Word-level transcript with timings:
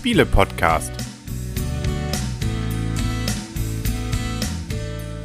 Spiele-Podcast. 0.00 0.92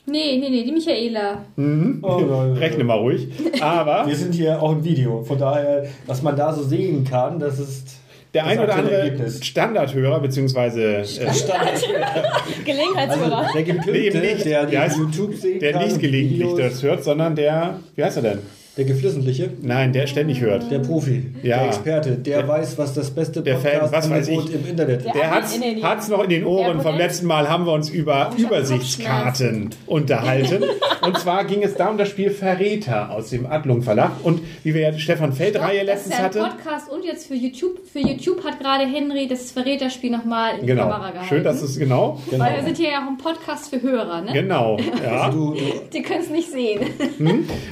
Nee, 0.05 0.37
nee, 0.39 0.49
nee, 0.49 0.63
die 0.63 0.71
Michaela. 0.71 1.45
Oh, 1.57 1.61
nein, 1.61 2.53
Rechne 2.53 2.83
mal 2.83 2.97
ruhig. 2.97 3.27
Aber 3.61 4.05
Wir 4.07 4.15
sind 4.15 4.33
hier 4.33 4.61
auch 4.61 4.71
im 4.71 4.83
Video. 4.83 5.23
Von 5.23 5.37
daher, 5.37 5.85
was 6.07 6.21
man 6.23 6.35
da 6.35 6.51
so 6.53 6.63
sehen 6.63 7.03
kann, 7.03 7.39
das 7.39 7.59
ist. 7.59 7.99
der 8.33 8.43
das 8.43 8.51
ein 8.53 8.59
oder 8.59 8.75
andere 8.75 8.95
Ergebnis. 8.95 9.45
Standardhörer, 9.45 10.19
beziehungsweise 10.19 10.97
äh, 10.97 11.03
Gelegenheitsführer. 12.65 13.37
Also, 13.37 13.53
der 13.53 13.63
Gepimpte, 13.63 13.91
Nee, 13.91 14.09
nicht. 14.33 14.45
der 14.45 14.65
Der 14.65 14.81
die 14.81 14.87
ist- 14.87 14.97
YouTube 14.97 15.33
sehen 15.35 15.59
der 15.59 15.71
kann. 15.73 15.83
nicht 15.85 15.99
gelegentlich 15.99 16.39
Videos. 16.39 16.57
das 16.59 16.83
hört, 16.83 17.03
sondern 17.03 17.35
der, 17.35 17.79
wie 17.95 18.03
heißt 18.03 18.17
er 18.17 18.23
denn? 18.23 18.39
Der 18.79 18.85
Geflissentliche. 18.85 19.49
Nein, 19.61 19.91
der 19.91 20.07
ständig 20.07 20.39
hört. 20.39 20.71
Der 20.71 20.79
Profi. 20.79 21.33
Ja. 21.43 21.57
Der 21.57 21.67
Experte. 21.67 22.11
Der, 22.11 22.47
weiß, 22.47 22.77
was 22.77 22.93
das 22.93 23.11
beste 23.11 23.41
der 23.41 23.57
Fan, 23.57 23.81
was 23.81 23.91
weiß 24.09 24.29
Podcast-Angebot 24.29 24.49
ich. 24.51 24.55
im 24.55 24.69
Internet 24.69 25.05
ist. 25.05 25.13
Der 25.15 25.31
hat's, 25.31 25.59
nee. 25.59 25.81
hat's 25.83 26.07
noch 26.07 26.23
in 26.23 26.29
den 26.29 26.45
Ohren. 26.45 26.75
Der 26.77 26.85
Vom 26.85 26.95
letzten 26.95 27.27
Mal 27.27 27.49
haben 27.49 27.65
wir 27.65 27.73
uns 27.73 27.89
über 27.89 28.31
ich 28.37 28.45
hab 28.45 28.51
Übersichtskarten 28.51 29.71
unterhalten. 29.85 30.63
Und 31.01 31.17
zwar 31.17 31.43
ging 31.43 31.61
es 31.61 31.75
da 31.75 31.89
um 31.89 31.97
das 31.97 32.07
Spiel 32.07 32.29
Verräter 32.29 33.11
aus 33.11 33.31
dem 33.31 33.45
Adlung 33.45 33.81
Verlag. 33.81 34.11
Und 34.23 34.41
wie 34.63 34.73
wir 34.73 34.81
ja 34.81 34.91
die 34.91 34.99
Stefan 35.01 35.33
Feld-Reihe 35.33 35.85
Das 35.85 36.05
ist 36.05 36.07
letztens 36.07 36.13
ja 36.13 36.19
ein 36.19 36.45
hatten. 36.47 36.57
Podcast 36.57 36.89
und 36.89 37.03
jetzt 37.03 37.27
für 37.27 37.35
YouTube. 37.35 37.79
Für 37.91 37.99
YouTube 37.99 38.41
hat 38.45 38.61
gerade 38.61 38.85
Henry 38.85 39.27
das 39.27 39.51
Verräterspiel 39.51 40.11
nochmal 40.11 40.55
in 40.55 40.61
die 40.61 40.67
Genau. 40.67 40.83
Kamera 40.83 41.11
gehalten. 41.11 41.27
Schön, 41.27 41.43
dass 41.43 41.61
es 41.61 41.77
genau. 41.77 42.17
Weil 42.31 42.55
wir 42.55 42.63
sind 42.63 42.77
hier 42.77 42.91
ja 42.91 43.03
auch 43.03 43.09
ein 43.09 43.17
Podcast 43.17 43.69
für 43.69 43.81
Hörer, 43.81 44.21
ne? 44.21 44.31
Genau. 44.31 44.77
Ja. 45.03 45.29
Du, 45.29 45.53
du, 45.53 45.59
Die 45.93 46.01
können 46.01 46.21
es 46.21 46.29
nicht 46.29 46.49
sehen. 46.49 46.79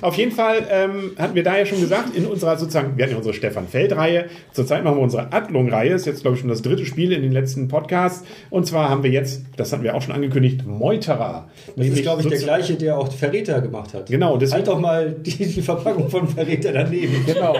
Auf 0.01 0.15
jeden 0.15 0.31
Fall 0.31 0.65
ähm, 0.69 0.96
hatten 1.17 1.35
wir 1.35 1.43
da 1.43 1.57
ja 1.57 1.65
schon 1.65 1.79
gesagt, 1.81 2.15
in 2.15 2.25
unserer 2.25 2.57
sozusagen, 2.57 2.97
wir 2.97 3.03
hatten 3.05 3.11
ja 3.13 3.17
unsere 3.17 3.33
Stefan 3.33 3.67
Feld-Reihe, 3.67 4.25
zurzeit 4.53 4.83
machen 4.83 4.97
wir 4.97 5.01
unsere 5.03 5.31
Adlung-Reihe, 5.33 5.93
ist 5.93 6.05
jetzt 6.05 6.21
glaube 6.21 6.35
ich 6.35 6.41
schon 6.41 6.49
das 6.49 6.61
dritte 6.61 6.85
Spiel 6.85 7.11
in 7.11 7.21
den 7.21 7.31
letzten 7.31 7.67
Podcasts. 7.67 8.23
Und 8.49 8.67
zwar 8.67 8.89
haben 8.89 9.03
wir 9.03 9.09
jetzt, 9.11 9.43
das 9.55 9.71
hatten 9.73 9.83
wir 9.83 9.95
auch 9.95 10.01
schon 10.01 10.13
angekündigt, 10.13 10.65
Meuterer. 10.65 11.47
das 11.75 11.87
ist, 11.87 12.01
glaube 12.01 12.21
ich, 12.21 12.27
der 12.27 12.39
gleiche, 12.39 12.75
der 12.75 12.97
auch 12.97 13.11
Verräter 13.11 13.61
gemacht 13.61 13.93
hat. 13.93 14.07
Genau, 14.07 14.37
deswegen- 14.37 14.57
Halt 14.57 14.67
doch 14.67 14.79
mal 14.79 15.11
die, 15.11 15.45
die 15.45 15.61
Verpackung 15.61 16.09
von 16.09 16.27
Verräter 16.27 16.71
daneben. 16.73 17.25
Genau. 17.25 17.55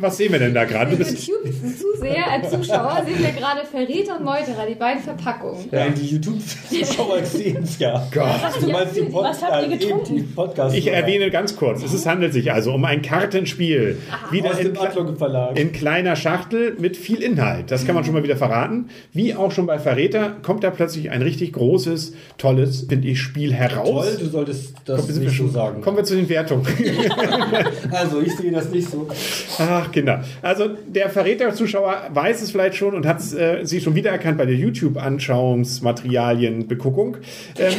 Was 0.00 0.16
sehen 0.16 0.32
wir 0.32 0.38
denn 0.38 0.54
da 0.54 0.64
gerade? 0.64 0.94
YouTube-Zuseher, 0.94 2.30
als 2.30 2.50
Zuschauer 2.50 3.02
sehen 3.06 3.18
wir 3.18 3.32
gerade 3.32 3.64
Verräter 3.64 4.16
und 4.18 4.24
Meuterer, 4.24 4.66
die 4.68 4.74
beiden 4.74 5.02
Verpackungen. 5.02 5.66
Nein, 5.70 5.94
die 5.94 6.06
YouTube-Zuschauer 6.06 7.24
sehen 7.24 7.58
es 7.62 7.78
ja. 7.78 8.06
Gott. 8.12 8.26
Du 8.60 8.70
meinst 8.70 8.96
die 8.96 9.12
Was 9.12 9.42
habt 9.42 9.62
ihr 9.62 9.68
Podcast, 9.68 9.70
eben 9.70 9.78
getrunken? 9.78 10.16
die 10.16 10.22
Podcast. 10.22 10.76
Ich 10.76 10.86
erwähne 10.86 11.30
ganz 11.30 11.56
kurz, 11.56 11.82
es 11.82 11.92
ist, 11.92 12.06
handelt 12.06 12.32
sich 12.32 12.52
also 12.52 12.61
um 12.70 12.84
ein 12.84 13.02
Kartenspiel. 13.02 13.98
Wieder 14.30 14.50
aus 14.52 14.58
in, 14.60 14.74
in 15.56 15.72
kleiner 15.72 16.16
Schachtel 16.16 16.76
mit 16.78 16.96
viel 16.96 17.22
Inhalt. 17.22 17.70
Das 17.70 17.84
kann 17.84 17.94
man 17.94 18.04
schon 18.04 18.14
mal 18.14 18.22
wieder 18.22 18.36
verraten. 18.36 18.88
Wie 19.12 19.34
auch 19.34 19.52
schon 19.52 19.66
bei 19.66 19.78
Verräter 19.78 20.36
kommt 20.42 20.64
da 20.64 20.70
plötzlich 20.70 21.10
ein 21.10 21.20
richtig 21.22 21.52
großes, 21.52 22.14
tolles, 22.38 22.86
finde 22.88 23.08
ich, 23.08 23.20
Spiel 23.20 23.52
heraus. 23.52 24.06
Toll, 24.06 24.16
du 24.20 24.26
solltest 24.26 24.74
das 24.84 25.08
wir 25.08 25.14
nicht 25.16 25.30
so 25.30 25.34
schon- 25.44 25.50
sagen. 25.52 25.80
Kommen 25.82 25.96
wir 25.96 26.04
zu 26.04 26.14
den 26.16 26.28
Wertungen. 26.28 26.66
Also, 27.90 28.20
ich 28.20 28.34
sehe 28.36 28.50
das 28.52 28.70
nicht 28.70 28.88
so. 28.88 29.06
Ach, 29.58 29.90
Kinder. 29.92 30.24
Also 30.40 30.68
der 30.86 31.10
Verräter-Zuschauer 31.10 32.08
weiß 32.12 32.40
es 32.42 32.50
vielleicht 32.50 32.76
schon 32.76 32.94
und 32.94 33.04
hat 33.06 33.20
es 33.20 33.34
äh, 33.34 33.64
sich 33.64 33.82
schon 33.82 33.94
wiedererkannt 33.94 34.38
bei 34.38 34.46
der 34.46 34.54
YouTube-Anschauungsmaterialienbeguckung. 34.54 37.16
Ähm, 37.58 37.74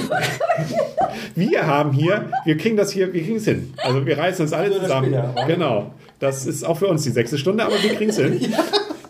wir 1.35 1.65
haben 1.65 1.93
hier, 1.93 2.25
wir 2.45 2.57
kriegen 2.57 2.77
das 2.77 2.91
hier, 2.91 3.11
wir 3.13 3.21
kriegen 3.23 3.37
es 3.37 3.45
hin. 3.45 3.73
Also 3.77 4.05
wir 4.05 4.17
reißen 4.17 4.43
uns 4.43 4.53
alle 4.53 4.69
zusammen. 4.81 5.07
später? 5.07 5.33
Genau. 5.47 5.91
Das 6.19 6.45
ist 6.45 6.63
auch 6.63 6.77
für 6.77 6.87
uns 6.87 7.03
die 7.03 7.09
sechste 7.09 7.37
Stunde, 7.37 7.65
aber 7.65 7.75
wir 7.81 7.93
kriegen 7.95 8.09
es 8.09 8.17
hin. 8.17 8.39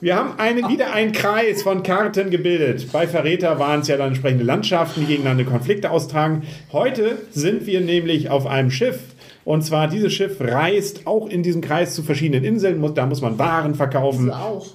Wir 0.04 0.18
haben 0.18 0.38
eine, 0.38 0.68
wieder 0.68 0.92
einen 0.92 1.14
Kreis 1.14 1.64
von 1.64 1.82
Karten 1.82 2.30
gebildet. 2.30 2.92
Bei 2.92 3.08
Verräter 3.08 3.58
waren 3.58 3.80
es 3.80 3.88
ja 3.88 3.96
dann 3.96 4.10
entsprechende 4.10 4.44
Landschaften, 4.44 5.00
die 5.00 5.06
gegeneinander 5.06 5.46
Konflikte 5.46 5.92
austragen. 5.92 6.42
Heute 6.74 7.20
sind 7.32 7.68
wir 7.68 7.80
nämlich 7.80 8.30
auf 8.30 8.46
einem 8.46 8.70
Schiff. 8.70 9.00
Und 9.46 9.62
zwar 9.64 9.88
dieses 9.88 10.12
Schiff 10.12 10.42
reist 10.42 11.08
auch 11.08 11.30
in 11.30 11.42
diesem 11.42 11.62
Kreis 11.62 11.96
zu 11.96 12.04
verschiedenen 12.04 12.44
Inseln. 12.44 12.84
Da 12.96 13.06
muss 13.06 13.22
man 13.22 13.40
Waren 13.40 13.76
verkaufen. 13.76 14.30
Auch. 14.30 14.66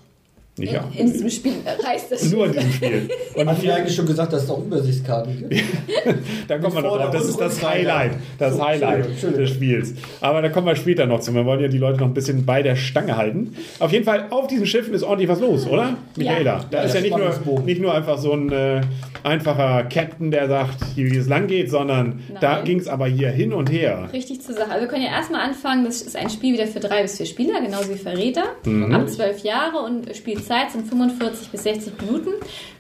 Nicht 0.59 0.73
ja. 0.73 0.85
In 0.97 1.13
diesem 1.13 1.31
Spiel 1.31 1.53
reißt 1.65 2.11
das 2.13 2.31
Nur 2.33 2.47
in 2.47 2.53
diesem 2.53 2.73
Spiel. 2.73 3.09
Und 3.35 3.49
Haben 3.49 3.63
wir 3.63 3.75
eigentlich 3.75 3.95
schon 3.95 4.07
gesagt, 4.07 4.33
dass 4.33 4.45
es 4.45 4.51
auch 4.51 4.59
Übersichtskarten 4.65 5.39
gibt? 5.39 5.55
da 6.49 6.59
kommen 6.59 6.75
wir 6.75 6.83
noch 6.83 6.97
drauf. 6.99 7.11
Das 7.11 7.29
ist 7.29 7.41
das. 7.41 7.63
Highlight. 7.63 8.13
Das 8.39 8.57
So, 8.57 8.65
Highlight 8.67 9.23
des 9.23 9.51
Spiels. 9.51 9.95
Aber 10.21 10.43
da 10.43 10.49
kommen 10.49 10.67
wir 10.67 10.77
später 10.77 11.07
noch 11.07 11.21
zu. 11.21 11.35
Wir 11.35 11.45
wollen 11.45 11.61
ja 11.61 11.69
die 11.69 11.79
Leute 11.79 11.99
noch 12.01 12.07
ein 12.07 12.15
bisschen 12.15 12.45
bei 12.45 12.63
der 12.63 12.77
Stange 12.77 13.17
halten. 13.17 13.55
Auf 13.79 13.93
jeden 13.93 14.05
Fall, 14.05 14.27
auf 14.31 14.47
diesen 14.47 14.67
Schiffen 14.67 14.95
ist 14.95 15.03
ordentlich 15.03 15.29
was 15.29 15.41
los, 15.41 15.67
oder? 15.67 15.97
Michaela. 16.17 16.65
Da 16.71 16.79
Ja, 16.79 16.85
ist 16.85 16.95
ja 16.95 17.01
nicht 17.01 17.17
nur, 17.17 17.61
nicht 17.65 17.81
nur 17.81 17.95
einfach 17.95 18.19
so 18.19 18.33
ein 18.33 18.51
äh, 18.53 18.81
einfacher 19.25 19.85
Captain, 19.85 20.31
der 20.31 20.49
sagt, 20.49 20.77
hier, 20.95 21.11
wie 21.11 21.17
es 21.17 21.29
lang 21.29 21.47
geht, 21.47 21.71
sondern 21.71 22.21
da 22.41 22.57
Nein. 22.57 22.65
ging 22.65 22.81
es 22.81 22.89
aber 22.89 23.07
hier 23.07 23.31
hin 23.31 23.53
und 23.53 23.71
her. 23.71 24.09
Richtig 24.13 24.41
zur 24.43 24.55
Sache. 24.55 24.71
Also 24.71 24.83
wir 24.83 24.89
können 24.89 25.03
ja 25.05 25.11
erstmal 25.11 25.41
anfangen. 25.43 25.85
Das 25.85 26.03
ist 26.03 26.17
ein 26.17 26.31
Spiel 26.31 26.55
wieder 26.55 26.67
für 26.67 26.81
drei 26.81 27.03
bis 27.03 27.17
vier 27.17 27.27
Spieler, 27.27 27.61
genauso 27.61 27.91
wie 27.91 27.99
Verräter. 27.99 28.45
Mhm. 28.65 28.95
Ab 28.95 29.09
zwölf 29.09 29.43
Jahre 29.45 29.79
und 29.79 30.15
Spielzeit 30.17 30.71
sind 30.71 30.87
45 30.89 31.49
bis 31.49 31.63
60 31.63 31.93
Minuten. 32.03 32.31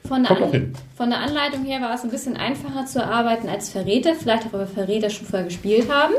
Von 0.06 0.22
der, 0.24 0.28
Kommt 0.28 0.42
An 0.42 0.48
auch 0.48 0.52
hin. 0.52 0.72
von 0.96 1.10
der 1.10 1.18
Anleitung 1.20 1.64
her 1.64 1.80
war 1.80 1.94
es 1.94 2.02
ein 2.02 2.10
bisschen 2.10 2.36
einfacher 2.36 2.86
zu 2.86 2.98
erarbeiten 3.00 3.48
als 3.48 3.68
Verräter. 3.70 4.14
Vielleicht 4.14 4.46
auch, 4.46 4.52
weil 4.52 4.60
wir 4.60 4.66
Verräter 4.66 5.10
schon 5.10 5.26
vorher 5.26 5.46
gespielt 5.46 5.86
haben. 5.90 6.14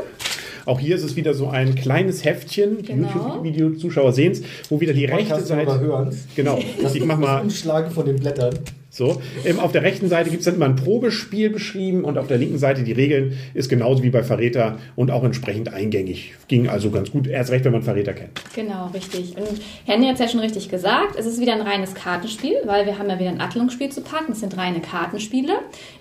Auch 0.66 0.78
hier 0.78 0.94
ist 0.94 1.02
es 1.02 1.16
wieder 1.16 1.32
so 1.34 1.48
ein 1.48 1.74
kleines 1.74 2.24
Heftchen, 2.24 2.78
die 2.78 2.84
Genau. 2.84 3.08
YouTube-Video-Zuschauer 3.08 4.12
sehen 4.12 4.32
es, 4.32 4.42
wo 4.68 4.80
wieder 4.80 4.92
die 4.92 5.06
rechte 5.06 5.40
Seite. 5.40 5.80
hören. 5.80 6.14
Genau, 6.36 6.58
ich 6.94 7.04
mach 7.04 7.16
mal 7.18 7.40
Umschlagen 7.40 7.90
von 7.90 8.04
den 8.06 8.16
Blättern. 8.20 8.54
So. 8.90 9.22
Ähm, 9.44 9.60
auf 9.60 9.70
der 9.72 9.82
rechten 9.82 10.08
Seite 10.08 10.30
gibt 10.30 10.40
es 10.40 10.46
dann 10.46 10.56
immer 10.56 10.66
ein 10.66 10.76
Probespiel 10.76 11.48
beschrieben 11.48 12.04
und 12.04 12.18
auf 12.18 12.26
der 12.26 12.38
linken 12.38 12.58
Seite 12.58 12.82
die 12.82 12.92
Regeln 12.92 13.38
ist 13.54 13.68
genauso 13.68 14.02
wie 14.02 14.10
bei 14.10 14.24
Verräter 14.24 14.78
und 14.96 15.10
auch 15.12 15.22
entsprechend 15.22 15.72
eingängig. 15.72 16.34
Ging 16.48 16.68
also 16.68 16.90
ganz 16.90 17.12
gut, 17.12 17.28
erst 17.28 17.50
recht, 17.50 17.64
wenn 17.64 17.72
man 17.72 17.82
Verräter 17.82 18.12
kennt. 18.12 18.40
Genau, 18.54 18.88
richtig. 18.88 19.36
Und 19.36 19.60
Henny 19.86 20.06
hat 20.06 20.14
es 20.14 20.20
ja 20.20 20.28
schon 20.28 20.40
richtig 20.40 20.68
gesagt, 20.68 21.16
es 21.16 21.24
ist 21.24 21.40
wieder 21.40 21.54
ein 21.54 21.62
reines 21.62 21.94
Kartenspiel, 21.94 22.56
weil 22.64 22.84
wir 22.84 22.98
haben 22.98 23.08
ja 23.08 23.18
wieder 23.18 23.30
ein 23.30 23.40
Attlungsspiel 23.40 23.90
zu 23.90 24.00
packen. 24.00 24.32
Es 24.32 24.40
sind 24.40 24.56
reine 24.56 24.80
Kartenspiele. 24.80 25.52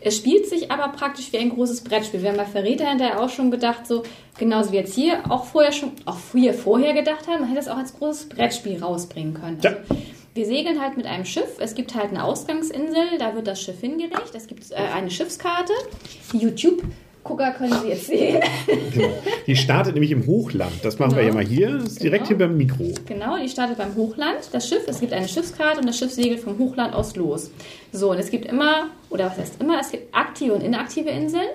Es 0.01 0.17
spielt 0.17 0.47
sich 0.47 0.71
aber 0.71 0.91
praktisch 0.91 1.31
wie 1.31 1.37
ein 1.37 1.49
großes 1.49 1.81
Brettspiel. 1.81 2.23
Wir 2.23 2.29
haben 2.29 2.37
bei 2.37 2.45
Verräter 2.45 2.89
hinterher 2.89 3.21
auch 3.21 3.29
schon 3.29 3.51
gedacht, 3.51 3.85
so 3.85 4.03
genauso 4.39 4.71
wie 4.71 4.77
jetzt 4.77 4.95
hier, 4.95 5.19
auch 5.29 5.45
vorher 5.45 5.71
schon, 5.71 5.91
auch 6.05 6.17
wir 6.33 6.55
vorher 6.55 6.93
gedacht 6.93 7.27
haben, 7.27 7.41
man 7.41 7.49
hätte 7.49 7.61
es 7.61 7.67
auch 7.67 7.77
als 7.77 7.93
großes 7.93 8.29
Brettspiel 8.29 8.81
rausbringen 8.81 9.35
können. 9.35 9.59
Ja. 9.61 9.75
Wir 10.39 10.45
segeln 10.45 10.79
halt 10.81 10.95
mit 10.95 11.05
einem 11.05 11.25
Schiff. 11.25 11.57
Es 11.59 11.75
gibt 11.75 11.95
halt 11.95 12.11
eine 12.11 12.23
Ausgangsinsel, 12.23 13.17
da 13.19 13.35
wird 13.35 13.45
das 13.45 13.61
Schiff 13.61 13.81
hingelegt. 13.81 14.31
Es 14.33 14.47
gibt 14.47 14.71
äh, 14.71 14.75
eine 14.75 15.11
Schiffskarte. 15.11 15.73
Die 16.31 16.37
YouTube-Gucker 16.37 17.51
können 17.57 17.73
Sie 17.81 17.89
jetzt 17.89 18.05
sehen. 18.07 18.41
Genau. 18.93 19.09
Die 19.47 19.57
startet 19.57 19.95
nämlich 19.95 20.11
im 20.11 20.25
Hochland. 20.25 20.71
Das 20.81 20.97
machen 20.97 21.17
wir 21.17 21.23
ja 21.23 21.31
Genau. 21.31 21.41
mal 21.41 21.45
hier. 21.45 21.71
Das 21.79 21.87
ist 21.87 22.01
direkt 22.03 22.29
Genau. 22.29 22.37
hier 22.39 22.47
beim 22.47 22.55
Mikro. 22.55 22.85
Genau, 23.05 23.37
die 23.37 23.49
startet 23.49 23.77
beim 23.79 23.93
Hochland. 23.97 24.37
Das 24.53 24.69
Schiff, 24.69 24.83
es 24.87 25.01
gibt 25.01 25.11
eine 25.11 25.27
Schiffskarte 25.27 25.81
und 25.81 25.87
das 25.89 25.97
Schiff 25.97 26.13
segelt 26.13 26.39
vom 26.39 26.57
Hochland 26.57 26.93
aus 26.95 27.17
los. 27.17 27.51
So, 27.91 28.11
und 28.11 28.17
es 28.19 28.31
gibt 28.31 28.45
immer, 28.45 28.87
oder 29.09 29.25
was 29.25 29.39
heißt 29.39 29.61
immer, 29.61 29.77
es 29.81 29.91
gibt 29.91 30.15
aktive 30.15 30.53
und 30.53 30.63
inaktive 30.63 31.09
Inseln. 31.09 31.49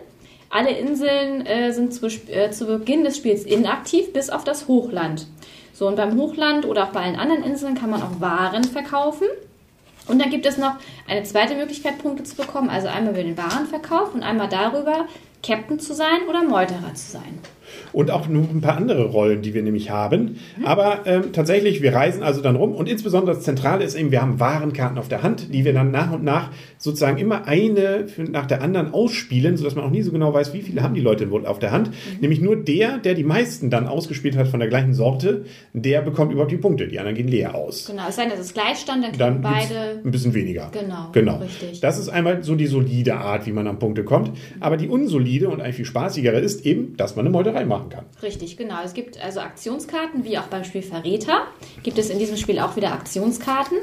Alle 0.50 0.72
Inseln 0.72 1.46
äh, 1.46 1.72
sind 1.72 1.94
zu, 1.94 2.06
äh, 2.06 2.50
zu 2.50 2.66
Beginn 2.66 3.02
des 3.02 3.16
Spiels 3.16 3.44
inaktiv, 3.44 4.12
bis 4.12 4.28
auf 4.28 4.44
das 4.44 4.68
Hochland. 4.68 5.26
So, 5.74 5.88
und 5.88 5.96
beim 5.96 6.16
Hochland 6.16 6.64
oder 6.64 6.84
auch 6.84 6.92
bei 6.92 7.00
allen 7.00 7.16
anderen 7.16 7.42
Inseln 7.42 7.74
kann 7.74 7.90
man 7.90 8.00
auch 8.00 8.20
Waren 8.20 8.62
verkaufen. 8.62 9.26
Und 10.06 10.20
dann 10.20 10.30
gibt 10.30 10.46
es 10.46 10.56
noch 10.56 10.76
eine 11.08 11.24
zweite 11.24 11.56
Möglichkeit, 11.56 11.98
Punkte 11.98 12.22
zu 12.22 12.36
bekommen. 12.36 12.70
Also 12.70 12.88
einmal 12.88 13.12
über 13.12 13.22
den 13.22 13.36
Warenverkauf 13.36 14.14
und 14.14 14.22
einmal 14.22 14.48
darüber, 14.48 15.06
Captain 15.42 15.80
zu 15.80 15.92
sein 15.92 16.28
oder 16.28 16.44
Meuterer 16.44 16.94
zu 16.94 17.12
sein. 17.12 17.40
Und 17.92 18.10
auch 18.10 18.28
noch 18.28 18.50
ein 18.50 18.60
paar 18.60 18.76
andere 18.76 19.06
Rollen, 19.06 19.42
die 19.42 19.54
wir 19.54 19.62
nämlich 19.62 19.90
haben. 19.90 20.36
Aber 20.64 21.00
ähm, 21.06 21.32
tatsächlich, 21.32 21.82
wir 21.82 21.94
reisen 21.94 22.22
also 22.22 22.40
dann 22.40 22.56
rum 22.56 22.74
und 22.74 22.88
insbesondere 22.88 23.34
das 23.34 23.44
Zentrale 23.44 23.84
ist 23.84 23.94
eben, 23.94 24.10
wir 24.10 24.22
haben 24.22 24.40
Warenkarten 24.40 24.98
auf 24.98 25.08
der 25.08 25.22
Hand, 25.22 25.52
die 25.52 25.64
wir 25.64 25.72
dann 25.72 25.90
nach 25.90 26.12
und 26.12 26.24
nach 26.24 26.50
sozusagen 26.78 27.18
immer 27.18 27.46
eine 27.46 28.06
nach 28.30 28.46
der 28.46 28.62
anderen 28.62 28.92
ausspielen, 28.92 29.56
sodass 29.56 29.74
man 29.74 29.84
auch 29.84 29.90
nie 29.90 30.02
so 30.02 30.12
genau 30.12 30.32
weiß, 30.32 30.52
wie 30.54 30.62
viele 30.62 30.82
haben 30.82 30.94
die 30.94 31.00
Leute 31.00 31.30
wohl 31.30 31.46
auf 31.46 31.58
der 31.58 31.72
Hand. 31.72 31.90
Nämlich 32.20 32.40
nur 32.40 32.56
der, 32.56 32.98
der 32.98 33.14
die 33.14 33.24
meisten 33.24 33.70
dann 33.70 33.86
ausgespielt 33.86 34.36
hat 34.36 34.48
von 34.48 34.60
der 34.60 34.68
gleichen 34.68 34.94
Sorte, 34.94 35.44
der 35.72 36.02
bekommt 36.02 36.32
überhaupt 36.32 36.52
die 36.52 36.56
Punkte. 36.56 36.88
Die 36.88 36.98
anderen 36.98 37.16
gehen 37.16 37.28
leer 37.28 37.54
aus. 37.54 37.86
Genau, 37.86 38.02
es 38.08 38.16
sei 38.16 38.24
denn, 38.24 38.32
es 38.32 38.40
ist 38.40 38.54
Gleichstand, 38.54 39.04
dann 39.04 39.12
kriegen 39.12 39.18
Dann 39.18 39.40
beide. 39.40 40.00
ein 40.04 40.10
bisschen 40.10 40.34
weniger. 40.34 40.70
Genau, 40.72 41.08
genau. 41.12 41.36
richtig. 41.38 41.80
Das 41.80 41.98
ist 41.98 42.08
einmal 42.08 42.42
so 42.42 42.54
die 42.54 42.66
solide 42.66 43.16
Art, 43.16 43.46
wie 43.46 43.52
man 43.52 43.66
an 43.66 43.78
Punkte 43.78 44.04
kommt. 44.04 44.32
Aber 44.60 44.76
die 44.76 44.88
unsolide 44.88 45.48
und 45.48 45.60
eigentlich 45.60 45.76
viel 45.76 45.84
spaßigere 45.84 46.38
ist 46.38 46.64
eben, 46.66 46.96
dass 46.96 47.16
man 47.16 47.26
eine 47.26 47.32
Meuterei 47.32 47.63
machen 47.66 47.88
kann. 47.88 48.04
Richtig, 48.22 48.56
genau. 48.56 48.76
Es 48.84 48.94
gibt 48.94 49.22
also 49.22 49.40
Aktionskarten, 49.40 50.24
wie 50.24 50.38
auch 50.38 50.44
beim 50.44 50.64
Spiel 50.64 50.82
Verräter. 50.82 51.42
Gibt 51.82 51.98
es 51.98 52.10
in 52.10 52.18
diesem 52.18 52.36
Spiel 52.36 52.58
auch 52.58 52.76
wieder 52.76 52.92
Aktionskarten. 52.92 53.78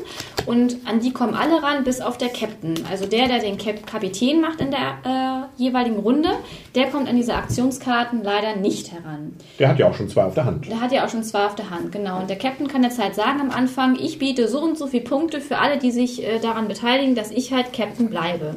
Und 0.46 0.78
an 0.86 1.00
die 1.00 1.12
kommen 1.12 1.34
alle 1.34 1.62
ran, 1.62 1.84
bis 1.84 2.02
auf 2.02 2.18
der 2.18 2.30
Captain. 2.30 2.76
Also 2.90 3.06
der, 3.06 3.28
der 3.28 3.40
den 3.40 3.58
Cap 3.58 3.86
Kapitän 3.86 4.42
macht 4.42 4.62
in 4.62 4.72
der 4.72 5.50
äh, 5.58 5.62
jeweiligen 5.62 6.00
Runde, 6.00 6.30
der 6.76 6.88
kommt 6.88 7.08
an 7.08 7.16
diese 7.16 7.36
Aktionskarten 7.36 8.24
leider 8.24 8.56
nicht 8.56 8.92
heran. 8.92 9.34
Der 9.60 9.70
hat 9.70 9.80
ja 9.80 9.90
auch 9.90 9.96
schon 9.96 10.10
zwei 10.10 10.24
auf 10.24 10.34
der 10.34 10.46
Hand. 10.46 10.68
Der 10.68 10.82
hat 10.82 10.92
ja 10.92 11.06
auch 11.06 11.10
schon 11.10 11.24
zwei 11.24 11.46
auf 11.46 11.56
der 11.56 11.70
Hand, 11.70 11.92
genau. 11.92 12.20
Und 12.20 12.30
der 12.30 12.38
Captain 12.38 12.68
kann 12.68 12.84
jetzt 12.84 13.02
halt 13.02 13.16
sagen 13.16 13.42
am 13.42 13.52
Anfang, 13.52 13.96
ich 13.96 14.20
biete 14.20 14.48
so 14.48 14.62
und 14.62 14.78
so 14.78 14.88
viele 14.88 15.04
Punkte 15.04 15.42
für 15.42 15.58
alle, 15.58 15.78
die 15.78 15.92
sich 15.92 16.24
äh, 16.24 16.40
daran 16.40 16.68
beteiligen, 16.68 17.16
dass 17.16 17.32
ich 17.32 17.54
halt 17.54 17.74
Captain 17.74 18.10
bleibe. 18.10 18.56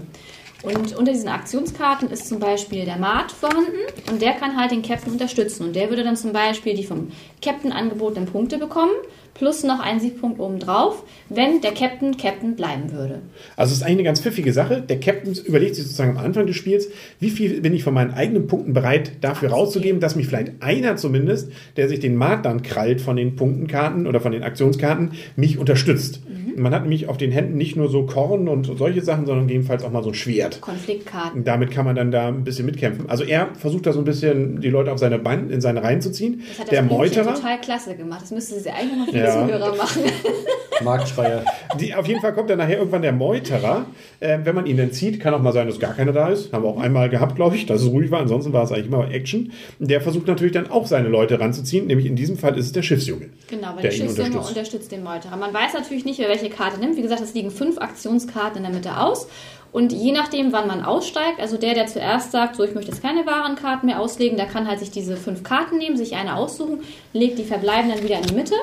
Und 0.64 0.96
unter 0.96 1.12
diesen 1.12 1.28
Aktionskarten 1.28 2.11
ist 2.11 2.26
zum 2.26 2.38
Beispiel 2.38 2.87
der 2.87 2.96
Mart 2.96 3.32
vorhanden 3.32 3.76
und 4.11 4.22
der 4.22 4.32
kann 4.32 4.56
halt 4.56 4.70
den 4.70 4.81
Captain 4.81 5.12
unterstützen. 5.12 5.66
Und 5.66 5.76
der 5.76 5.90
würde 5.90 6.05
dann 6.05 6.16
zum 6.16 6.32
Beispiel 6.32 6.75
die 6.75 6.84
vom 6.84 7.08
Captain 7.43 7.70
angebotenen 7.70 8.26
Punkte 8.26 8.56
bekommen, 8.56 8.93
plus 9.34 9.62
noch 9.62 9.81
einen 9.81 10.00
Siegpunkt 10.00 10.40
obendrauf, 10.40 11.02
wenn 11.28 11.61
der 11.61 11.72
Captain 11.72 12.16
Captain 12.16 12.56
bleiben 12.56 12.93
würde. 12.93 13.20
Also 13.56 13.72
es 13.72 13.78
ist 13.78 13.82
eigentlich 13.82 13.96
eine 13.96 14.05
ganz 14.05 14.20
pfiffige 14.20 14.55
Sache. 14.55 14.81
Der 14.81 14.99
Captain 15.00 15.34
überlegt 15.44 15.75
sich 15.75 15.84
sozusagen 15.84 16.16
am 16.16 16.25
Anfang 16.25 16.46
des 16.46 16.56
Spiels, 16.56 16.88
wie 17.20 17.31
viel 17.31 17.60
bin 17.60 17.75
ich 17.75 17.84
von 17.84 17.93
meinen 17.93 18.14
eigenen 18.14 18.46
Punkten 18.46 18.72
bereit, 18.72 19.12
dafür 19.20 19.50
rauszugeben, 19.50 20.00
dass 20.00 20.17
mich 20.17 20.28
vielleicht 20.28 20.52
einer 20.60 20.96
zumindest, 20.96 21.52
der 21.76 21.90
sich 21.90 22.00
den 22.00 22.17
Markt 22.17 22.46
dann 22.46 22.62
krallt 22.62 23.02
von 23.02 23.17
den 23.17 23.37
Punktenkarten 23.37 24.06
oder 24.06 24.20
von 24.20 24.32
den 24.32 24.43
Aktionskarten, 24.43 25.12
mich 25.37 25.58
unterstützt. 25.58 26.20
Man 26.56 26.75
hat 26.75 26.83
nämlich 26.83 27.09
auf 27.09 27.17
den 27.17 27.31
Händen 27.33 27.56
nicht 27.56 27.77
nur 27.77 27.89
so 27.89 28.05
Korn 28.06 28.49
und 28.49 28.71
solche 28.79 29.03
Sachen, 29.03 29.27
sondern 29.27 29.47
gegebenenfalls 29.47 29.85
auch 29.85 29.91
mal 29.91 30.03
so 30.03 30.11
ein 30.11 30.15
Schwert. 30.15 30.61
Konfliktkarten. 30.61 31.41
Und 31.41 31.47
damit 31.47 31.71
kann 31.71 31.85
man 31.85 31.97
dann 31.97 32.11
da 32.11 32.29
ein 32.29 32.45
bisschen 32.45 32.67
mitkämpfen. 32.67 33.09
Also 33.09 33.25
er 33.25 33.49
versucht 33.55 33.87
da 33.87 33.93
so 33.93 33.99
ein 34.01 34.05
bisschen 34.05 34.61
die 34.61 34.71
Leute 34.71 34.93
auf 34.93 34.99
seine 34.99 35.19
Beine, 35.19 35.53
in 35.53 35.61
seine 35.61 35.83
Reihen 35.83 36.01
zu 36.01 36.11
ziehen. 36.12 36.43
Das 36.49 36.61
hat 36.61 36.71
Der 36.73 36.83
das 36.83 36.91
Meuterer, 36.91 37.35
total 37.35 37.61
klasse 37.61 37.95
gemacht. 37.97 38.23
Das 38.23 38.31
müsste 38.31 38.59
sie 38.61 38.71
eigentlich 38.71 38.99
noch 38.99 39.09
für 39.09 39.17
Ja. 39.19 39.43
die 39.45 39.53
Zuhörer 39.53 39.77
machen. 39.77 40.03
Marktschreier. 40.83 41.45
Die, 41.79 41.95
auf 41.95 42.06
jeden 42.06 42.21
Fall 42.21 42.33
kommt 42.35 42.51
dann 42.51 42.59
nachher 42.59 42.79
irgendwann 42.79 43.03
der 43.03 43.12
Meuterer. 43.12 43.87
Äh, 44.21 44.39
wenn 44.45 44.55
man 44.55 44.67
ihn 44.67 44.77
dann 44.77 44.93
zieht, 44.93 45.21
kann 45.21 45.33
auch 45.35 45.41
mal 45.41 45.53
sein, 45.53 45.67
dass 45.67 45.79
gar 45.79 45.95
keiner 45.95 46.12
da 46.12 46.29
ist. 46.29 46.53
Haben 46.53 46.65
wir 46.65 46.69
auch 46.69 46.81
einmal 46.81 47.09
gehabt, 47.09 47.37
glaube 47.37 47.56
ich, 47.56 47.67
dass 47.67 47.83
es 47.83 47.89
ruhig 47.89 48.11
war. 48.11 48.21
Ansonsten 48.21 48.53
war 48.53 48.65
es 48.65 48.73
eigentlich 48.73 48.87
immer 48.87 49.11
Action. 49.11 49.53
Der 49.79 50.01
versucht 50.01 50.27
natürlich 50.27 50.53
dann 50.53 50.71
auch 50.71 50.87
seine 50.87 51.09
Leute 51.09 51.39
ranzuziehen. 51.39 51.87
Nämlich 51.87 52.06
in 52.06 52.17
diesem 52.17 52.37
Fall 52.37 52.59
ist 52.59 52.67
es 52.67 52.73
der 52.73 52.83
Schiffsjunge. 52.83 53.27
Genau, 53.49 53.69
weil 53.75 53.83
der 53.83 53.91
der 53.91 53.93
ihn 53.93 53.97
Schiffsjunge 54.06 54.29
unterstützt. 54.31 54.49
unterstützt. 54.56 54.93
den 54.93 55.03
Meuterer. 55.05 55.37
Man 55.37 55.55
weiß 55.55 55.75
natürlich 55.75 56.05
nicht, 56.05 56.19
wer 56.19 56.29
welche 56.29 56.44
Karte 56.50 56.79
nimmt. 56.79 56.96
Wie 56.96 57.02
gesagt, 57.02 57.20
es 57.20 57.35
liegen 57.35 57.50
fünf 57.50 57.79
Aktionskarten 57.79 58.58
in 58.58 58.62
der 58.64 58.73
Mitte 58.73 58.99
aus. 58.99 59.29
Und 59.75 59.93
je 59.93 60.12
nachdem, 60.12 60.53
wann 60.53 60.69
man 60.69 60.85
aussteigt, 60.85 61.41
also 61.41 61.56
der, 61.56 61.75
der 61.75 61.88
zuerst 61.88 62.31
sagt, 62.31 62.55
so 62.55 62.62
ich 62.62 62.76
möchte 62.76 62.93
jetzt 62.93 63.03
keine 63.03 63.26
Warenkarten 63.26 63.88
mehr 63.88 63.99
auslegen, 64.00 64.37
der 64.37 64.47
kann 64.47 64.69
halt 64.69 64.79
sich 64.79 64.93
diese 64.93 65.17
fünf 65.17 65.43
Karten 65.43 65.79
nehmen, 65.79 65.97
sich 65.97 66.15
eine 66.15 66.37
aussuchen, 66.37 66.79
legt 67.12 67.41
die 67.41 67.43
verbleibenden 67.43 68.00
wieder 68.05 68.19
in 68.19 68.23
die 68.23 68.35
Mitte 68.35 68.55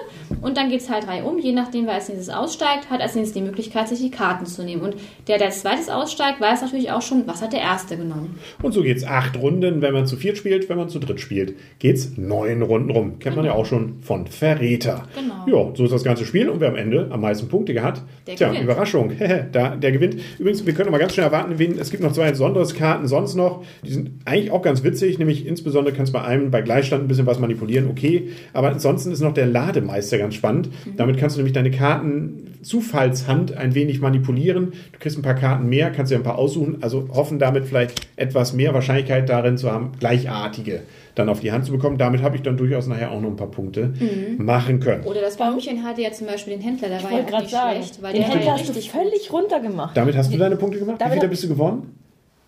und 0.42 0.56
dann 0.56 0.70
geht's 0.70 0.90
halt 0.90 1.10
reihum. 1.10 1.38
Je 1.38 1.52
nachdem, 1.52 1.86
wer 1.86 1.96
als 1.96 2.08
nächstes 2.08 2.34
aussteigt, 2.34 2.90
hat 2.90 3.02
als 3.02 3.16
nächstes 3.16 3.34
die 3.34 3.42
Möglichkeit, 3.42 3.90
sich 3.90 4.00
die 4.00 4.10
Karten 4.10 4.46
zu 4.46 4.64
nehmen. 4.64 4.84
Und 4.84 4.96
der, 5.28 5.38
der 5.38 5.48
als 5.48 5.60
zweites 5.60 5.90
aussteigt, 5.90 6.40
weiß 6.40 6.62
natürlich 6.62 6.92
auch 6.92 7.02
schon, 7.02 7.28
was 7.28 7.42
hat 7.42 7.52
der 7.52 7.60
Erste 7.60 7.98
genommen. 7.98 8.40
Und 8.62 8.72
so 8.72 8.82
geht's 8.82 9.04
acht 9.04 9.36
Runden, 9.38 9.82
wenn 9.82 9.94
man 9.94 10.08
zu 10.08 10.16
viert 10.16 10.38
spielt. 10.38 10.70
Wenn 10.70 10.78
man 10.78 10.88
zu 10.88 11.00
dritt 11.00 11.20
spielt, 11.20 11.56
geht's 11.80 12.14
neun 12.16 12.62
Runden 12.62 12.90
rum. 12.90 13.20
Kennt 13.20 13.36
man 13.36 13.44
ja 13.44 13.52
auch 13.52 13.66
schon 13.66 14.02
von 14.02 14.28
Verräter. 14.28 15.10
Genau. 15.14 15.66
Ja, 15.68 15.76
so 15.76 15.84
ist 15.84 15.92
das 15.92 16.06
ganze 16.06 16.24
Spiel. 16.24 16.48
Und 16.48 16.62
wer 16.62 16.70
am 16.70 16.78
Ende 16.78 17.10
am 17.12 17.20
meisten 17.20 17.50
Punkte 17.50 17.84
hat, 17.84 18.02
Der 18.28 18.38
tja, 18.38 18.48
gewinnt. 18.48 18.64
Überraschung. 18.64 19.12
da, 19.52 19.76
der 19.76 19.92
gewinnt. 19.92 20.16
Übrigens, 20.40 20.66
wir 20.66 20.74
können 20.74 20.90
mal 20.90 21.01
ganz 21.02 21.14
schnell 21.14 21.26
erwarten, 21.26 21.58
wen, 21.58 21.78
es 21.78 21.92
gibt 21.92 22.04
noch 22.04 22.14
zwei 22.14 22.30
besondere 22.30 22.66
Karten 22.74 23.08
sonst 23.08 23.36
noch. 23.36 23.64
Die 23.84 23.92
sind 23.92 24.12
eigentlich 24.26 24.52
auch 24.52 24.62
ganz 24.62 24.84
witzig. 24.84 25.20
Nämlich 25.20 25.46
insbesondere 25.46 25.96
kannst 25.96 26.14
du 26.14 26.18
bei 26.18 26.24
einem 26.24 26.52
bei 26.52 26.62
Gleichstand 26.62 27.04
ein 27.04 27.08
bisschen 27.08 27.26
was 27.26 27.40
manipulieren. 27.40 27.88
Okay. 27.90 28.30
Aber 28.54 28.70
ansonsten 28.70 29.12
ist 29.12 29.20
noch 29.20 29.34
der 29.34 29.48
Lademeister 29.48 30.18
ganz 30.18 30.36
spannend. 30.36 30.70
Mhm. 30.86 30.98
Damit 30.98 31.18
kannst 31.18 31.36
du 31.36 31.40
nämlich 31.40 31.54
deine 31.54 31.72
Karten 31.72 32.52
Zufallshand 32.62 33.58
ein 33.58 33.74
wenig 33.74 34.00
manipulieren. 34.00 34.74
Du 34.94 35.00
kriegst 35.00 35.18
ein 35.18 35.24
paar 35.24 35.36
Karten 35.36 35.68
mehr, 35.68 35.90
kannst 35.90 36.12
dir 36.12 36.18
ein 36.18 36.24
paar 36.24 36.38
aussuchen. 36.38 36.78
Also 36.82 37.10
hoffen 37.12 37.40
damit 37.40 37.66
vielleicht 37.66 38.08
etwas 38.16 38.54
mehr 38.54 38.74
Wahrscheinlichkeit 38.74 39.28
darin 39.28 39.58
zu 39.58 39.72
haben, 39.72 39.94
gleichartige 40.00 40.82
dann 41.16 41.30
auf 41.30 41.40
die 41.40 41.52
Hand 41.52 41.66
zu 41.66 41.72
bekommen. 41.72 41.98
Damit 41.98 42.22
habe 42.22 42.36
ich 42.36 42.42
dann 42.42 42.58
durchaus 42.58 42.88
nachher 42.88 43.12
auch 43.12 43.20
noch 43.22 43.30
ein 43.30 43.36
paar 43.36 43.52
Punkte 43.52 43.88
Mhm. 44.00 44.44
machen 44.46 44.80
können. 44.80 45.04
Oder 45.06 45.22
das 45.22 45.38
Blümchen 45.38 45.84
hatte 45.84 46.02
ja 46.02 46.12
zum 46.12 46.28
Beispiel 46.28 46.54
den 46.54 46.62
Händler, 46.64 46.90
der 46.90 47.04
war 47.04 47.12
Ich 47.12 47.18
ja 47.18 47.24
wollte 47.24 47.26
auch 47.26 47.30
gerade 47.32 47.44
nicht 47.44 47.52
sagen, 47.52 47.76
schlecht, 47.76 48.02
weil 48.02 48.14
den 48.14 48.24
Händler 48.24 48.42
ja 48.46 48.54
hast 48.54 48.70
du 48.70 48.82
völlig 48.82 49.34
runtergemacht. 49.34 49.96
Damit 49.98 50.16
hast 50.16 50.34
du 50.34 50.38
deine 50.38 50.56
Punkte 50.56 50.80
gemacht? 50.80 50.96
Wie 50.96 51.00
Damit 51.00 51.14
viele 51.16 51.24
hab- 51.26 51.30
bist 51.32 51.44
du 51.44 51.48
geworden? 51.50 51.96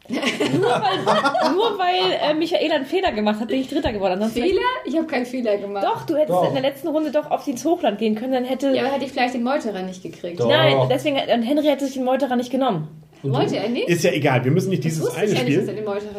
Nur 0.10 1.80
weil 1.80 2.12
äh, 2.21 2.33
Michael 2.33 2.71
einen 2.71 2.86
Fehler 2.86 3.13
gemacht 3.13 3.39
hat, 3.39 3.48
bin 3.48 3.60
ich 3.62 3.69
Dritter 3.69 3.94
geworden. 3.94 4.13
Ansonsten 4.13 4.42
Fehler? 4.42 4.60
Ich 4.86 4.95
habe 4.98 5.07
keinen 5.07 5.25
Fehler 5.25 5.57
gemacht. 5.57 5.86
Doch, 5.86 6.06
du 6.06 6.16
hättest 6.16 6.31
Doch. 6.31 6.48
in 6.48 6.54
der 6.54 6.62
letzten 6.62 6.89
Runde 6.89 7.12
doch 7.12 7.31
auf 7.31 7.48
ins 7.48 7.63
Hochland 7.63 8.00
gehen 8.00 8.16
können, 8.16 8.33
dann 8.33 8.44
hätte. 8.44 8.75
Ja, 8.75 8.83
aber 8.83 8.94
hätte 8.95 9.06
ich 9.06 9.12
vielleicht 9.12 9.33
den 9.33 9.44
Meuterer 9.44 9.81
nicht 9.83 10.04
gekriegt. 10.04 10.39
Doch. 10.42 10.50
Nein, 10.50 10.75
deswegen 10.89 11.16
und 11.16 11.44
Henry 11.44 11.66
hätte 11.68 11.86
sich 11.86 11.94
den 11.95 12.04
Meuterer 12.04 12.36
nicht 12.36 12.51
genommen. 12.51 12.88
Wollte 13.23 13.55
er 13.57 13.69
nicht? 13.69 13.87
Ist 13.87 14.03
ja 14.03 14.11
egal, 14.11 14.43
wir 14.43 14.51
müssen 14.51 14.69
nicht 14.69 14.83
Das 14.83 14.93
dieses 14.95 15.15
eine 15.15 15.35
Spiel. 15.35 15.67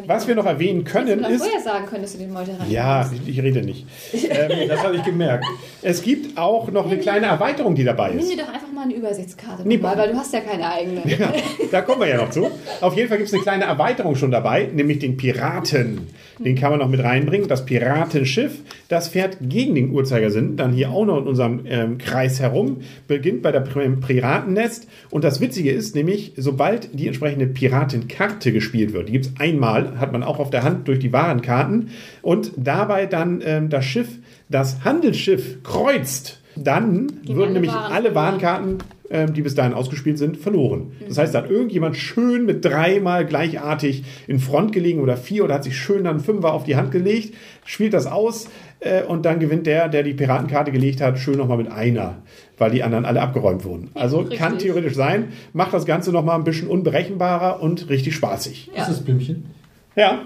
Was 0.07 0.27
wir 0.27 0.35
noch 0.35 0.47
erwähnen 0.47 0.85
können 0.85 1.23
ist. 1.25 1.43
vorher 1.45 1.61
sagen 1.61 1.85
können, 1.87 2.03
dass 2.03 2.13
du 2.13 2.19
den 2.19 2.33
Meuterer 2.33 2.63
nicht 2.65 2.73
Ja, 2.73 3.11
ich, 3.13 3.29
ich 3.37 3.43
rede 3.43 3.61
nicht. 3.63 3.87
Ähm, 4.35 4.69
das 4.69 4.83
habe 4.83 4.97
ich 4.97 5.03
gemerkt. 5.05 5.45
Es 5.83 6.03
gibt 6.03 6.39
auch 6.39 6.71
noch 6.71 6.87
eine 6.87 6.97
kleine 6.99 7.27
Erweiterung, 7.27 7.75
die 7.75 7.85
dabei 7.85 8.09
Nimm 8.11 8.21
ist. 8.21 8.33
dir 8.33 8.39
doch 8.39 8.49
einfach 8.53 8.73
mal 8.73 8.83
eine 8.85 8.95
Übersichtskarte, 8.95 9.63
Nee, 9.69 9.77
mal, 9.77 9.97
weil 9.99 10.11
du 10.13 10.17
hast 10.17 10.33
ja 10.33 10.41
keine 10.41 10.71
eigene. 10.71 11.03
Ja, 11.07 11.33
da 11.71 11.83
kommen 11.83 12.01
wir 12.01 12.09
ja 12.09 12.17
noch 12.17 12.31
zu. 12.31 12.51
Auf 12.81 12.97
jeden 12.97 13.09
Fall 13.09 13.19
gibt 13.19 13.29
es 13.29 13.35
eine 13.35 13.43
kleine 13.43 13.65
Erweiterung 13.65 14.17
schon 14.17 14.31
dabei, 14.31 14.69
nämlich 14.73 14.99
den 14.99 15.17
Piraten. 15.17 16.09
Den 16.39 16.57
kann 16.57 16.71
man 16.71 16.81
noch 16.81 16.89
mit 16.89 17.03
reinbringen. 17.03 17.49
Das 17.49 17.65
Piratenschiff, 17.65 18.61
das 18.89 19.09
fährt 19.09 19.39
gegen 19.41 19.75
den 19.75 19.91
Uhrzeigersinn, 19.91 20.57
dann 20.57 20.73
hier 20.73 20.91
auch 20.91 21.05
noch 21.05 21.19
in 21.19 21.27
unserem 21.27 21.61
ähm, 21.67 21.99
Kreis 21.99 22.41
herum, 22.41 22.79
beginnt 23.07 23.43
bei 23.43 23.53
der 23.53 23.65
Pir- 23.65 24.01
Piratennest. 24.01 24.89
Und 25.11 25.25
das 25.25 25.41
Witzige 25.41 25.71
ist 25.71 25.95
nämlich, 25.95 26.33
sobald 26.37 26.99
die 26.99 27.07
entsprechende 27.07 27.47
Piratenkarte 27.47 28.53
gespielt 28.53 28.93
wird, 28.93 29.09
die 29.09 29.13
gibt 29.13 29.27
es 29.27 29.33
einmal, 29.39 29.99
hat 29.99 30.13
man 30.13 30.23
auch 30.23 30.39
auf 30.39 30.51
der 30.51 30.63
Hand 30.63 30.89
durch 30.89 30.99
die 30.99 31.13
Warenkarten, 31.13 31.91
und 32.23 32.53
dabei 32.57 33.07
dann 33.07 33.43
ähm, 33.45 33.69
das 33.69 33.85
Schiff, 33.85 34.09
das 34.49 34.85
Handelsschiff 34.85 35.63
kreuzt, 35.63 36.41
dann 36.57 37.09
Gehen 37.25 37.37
würden 37.37 37.51
alle 37.51 37.53
nämlich 37.53 37.73
Waren 37.73 37.93
alle. 37.93 38.15
Warenkarten 38.15 38.79
die 39.11 39.43
bis 39.43 39.55
dahin 39.55 39.75
ausgespielt 39.75 40.17
sind, 40.17 40.39
verloren. 40.39 40.93
Das 41.07 41.19
heißt, 41.19 41.35
da 41.35 41.43
hat 41.43 41.51
irgendjemand 41.51 41.97
schön 41.97 42.47
mit 42.47 42.65
dreimal 42.65 43.27
gleichartig 43.27 44.03
in 44.27 44.39
Front 44.39 44.73
gelegen 44.73 45.01
oder 45.01 45.17
vier 45.17 45.45
oder 45.45 45.55
hat 45.55 45.65
sich 45.65 45.77
schön 45.77 46.05
dann 46.05 46.21
Fünfer 46.21 46.55
auf 46.55 46.65
die 46.65 46.77
Hand 46.77 46.91
gelegt, 46.91 47.35
spielt 47.67 47.93
das 47.93 48.07
aus 48.07 48.49
äh, 48.81 49.03
und 49.03 49.27
dann 49.27 49.41
gewinnt 49.41 49.67
der, 49.67 49.89
der 49.89 50.05
die 50.05 50.15
Piratenkarte 50.15 50.73
gelegt 50.73 51.03
hat, 51.03 51.19
schön 51.19 51.37
nochmal 51.37 51.59
mit 51.59 51.71
einer, 51.71 52.23
weil 52.57 52.71
die 52.71 52.83
anderen 52.83 53.05
alle 53.05 53.21
abgeräumt 53.21 53.65
wurden. 53.65 53.91
Also 53.93 54.21
richtig. 54.21 54.39
kann 54.39 54.59
theoretisch 54.59 54.95
sein, 54.95 55.29
macht 55.53 55.75
das 55.75 55.85
Ganze 55.85 56.11
nochmal 56.11 56.37
ein 56.37 56.45
bisschen 56.45 56.69
unberechenbarer 56.69 57.61
und 57.63 57.91
richtig 57.91 58.15
spaßig. 58.15 58.71
Ja. 58.75 58.83
Ist 58.83 58.89
das 58.89 59.05
Blümchen? 59.05 59.51
Ja, 59.97 60.23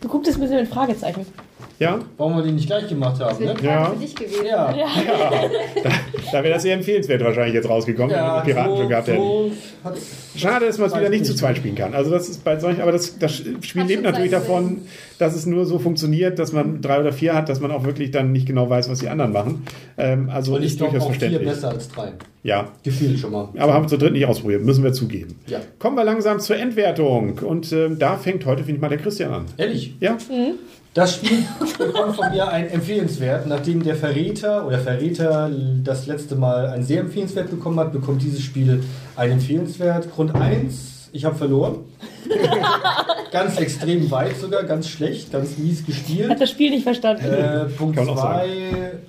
Du 0.00 0.08
guckst 0.08 0.26
jetzt 0.26 0.36
ein 0.36 0.42
bisschen 0.42 0.60
mit 0.60 0.68
Fragezeichen. 0.68 1.26
Ja, 1.82 1.98
Warum 2.16 2.36
wir 2.36 2.42
die 2.42 2.52
nicht 2.52 2.66
gleich 2.66 2.88
gemacht 2.88 3.20
haben, 3.20 3.44
ne? 3.44 3.54
Ja. 3.62 3.86
Für 3.90 3.96
dich 3.98 4.14
gewesen. 4.14 4.46
Ja. 4.46 4.72
da 6.32 6.42
wäre 6.42 6.54
das 6.54 6.62
sehr 6.62 6.74
empfehlenswert 6.74 7.22
wahrscheinlich 7.22 7.54
jetzt 7.54 7.68
rausgekommen, 7.68 8.10
wenn 8.10 8.24
wir 8.24 8.40
Piraten 8.42 8.76
schon 8.76 8.88
gehabt 8.88 9.08
hätten. 9.08 9.18
so 9.20 9.50
Schade, 10.36 10.66
dass 10.66 10.78
man 10.78 10.88
es 10.88 10.96
wieder 10.96 11.08
nicht 11.08 11.26
zu 11.26 11.34
zweit 11.34 11.56
spielen 11.58 11.74
kann. 11.74 11.94
Also 11.94 12.10
das 12.10 12.28
ist 12.28 12.44
bei 12.44 12.58
solchen, 12.58 12.80
aber 12.80 12.92
das, 12.92 13.18
das 13.18 13.42
Spiel 13.60 13.82
lebt 13.82 14.02
natürlich 14.02 14.30
davon, 14.30 14.82
dass 15.18 15.34
es 15.34 15.44
nur 15.46 15.66
so 15.66 15.78
funktioniert, 15.78 16.38
dass 16.38 16.52
man 16.52 16.80
drei 16.80 17.00
oder 17.00 17.12
vier 17.12 17.34
hat, 17.34 17.48
dass 17.48 17.60
man 17.60 17.70
auch 17.70 17.84
wirklich 17.84 18.10
dann 18.10 18.32
nicht 18.32 18.46
genau 18.46 18.70
weiß, 18.70 18.88
was 18.88 19.00
die 19.00 19.08
anderen 19.08 19.32
machen. 19.32 19.64
Ähm, 19.98 20.30
also 20.30 20.54
Und 20.54 20.62
ich 20.62 20.68
ist 20.68 20.78
glaube 20.78 20.92
durchaus 20.92 21.08
auch 21.08 21.12
vier 21.12 21.20
verständlich. 21.28 21.54
besser 21.54 21.68
als 21.70 21.88
drei. 21.88 22.12
Ja, 22.44 22.72
Gefühlt 22.82 23.18
schon 23.20 23.30
mal. 23.30 23.48
aber 23.56 23.72
haben 23.74 23.84
wir 23.84 23.88
zu 23.88 23.98
dritt 23.98 24.12
nicht 24.12 24.26
ausprobiert, 24.26 24.62
müssen 24.64 24.82
wir 24.82 24.92
zugeben. 24.92 25.38
Ja. 25.46 25.60
Kommen 25.78 25.96
wir 25.96 26.04
langsam 26.04 26.40
zur 26.40 26.56
Endwertung 26.56 27.38
und 27.38 27.72
ähm, 27.72 27.98
da 27.98 28.16
fängt 28.16 28.46
heute, 28.46 28.64
finde 28.64 28.76
ich 28.76 28.80
mal, 28.80 28.88
der 28.88 28.98
Christian 28.98 29.32
an. 29.32 29.44
Ehrlich? 29.58 29.94
Ja, 30.00 30.16
Das 30.94 31.14
Spiel 31.14 31.44
bekommt 31.78 32.16
von 32.16 32.30
mir 32.30 32.48
ein 32.48 32.68
empfehlenswert. 32.68 33.46
Nachdem 33.46 33.82
der 33.82 33.96
Verräter 33.96 34.66
oder 34.66 34.78
Verräter 34.78 35.50
das 35.82 36.06
letzte 36.06 36.36
Mal 36.36 36.66
ein 36.66 36.82
sehr 36.82 37.00
empfehlenswert 37.00 37.50
bekommen 37.50 37.80
hat, 37.80 37.92
bekommt 37.92 38.20
dieses 38.20 38.42
Spiel 38.42 38.84
ein 39.16 39.30
empfehlenswert. 39.32 40.12
Grund 40.14 40.34
1 40.34 41.08
Ich 41.12 41.24
habe 41.24 41.34
verloren. 41.34 41.76
ganz 43.32 43.58
extrem 43.58 44.10
weit 44.10 44.36
sogar, 44.36 44.64
ganz 44.64 44.86
schlecht, 44.88 45.32
ganz 45.32 45.56
mies 45.56 45.78
Hat 45.80 45.86
gespielt. 45.86 46.40
das 46.40 46.50
Spiel 46.50 46.70
nicht 46.70 46.82
verstanden. 46.82 47.24
Äh, 47.24 47.64
Punkt 47.76 47.96
Kann 47.96 48.06
man 48.06 48.18
auch 48.18 48.20
2, 48.20 48.46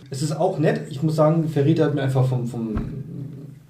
es 0.09 0.21
ist 0.21 0.31
auch 0.31 0.57
nett. 0.59 0.81
Ich 0.89 1.03
muss 1.03 1.17
sagen, 1.17 1.49
Ferrita 1.49 1.85
hat 1.85 1.95
mir 1.95 2.03
einfach 2.03 2.25
vom, 2.25 2.47
vom 2.47 3.03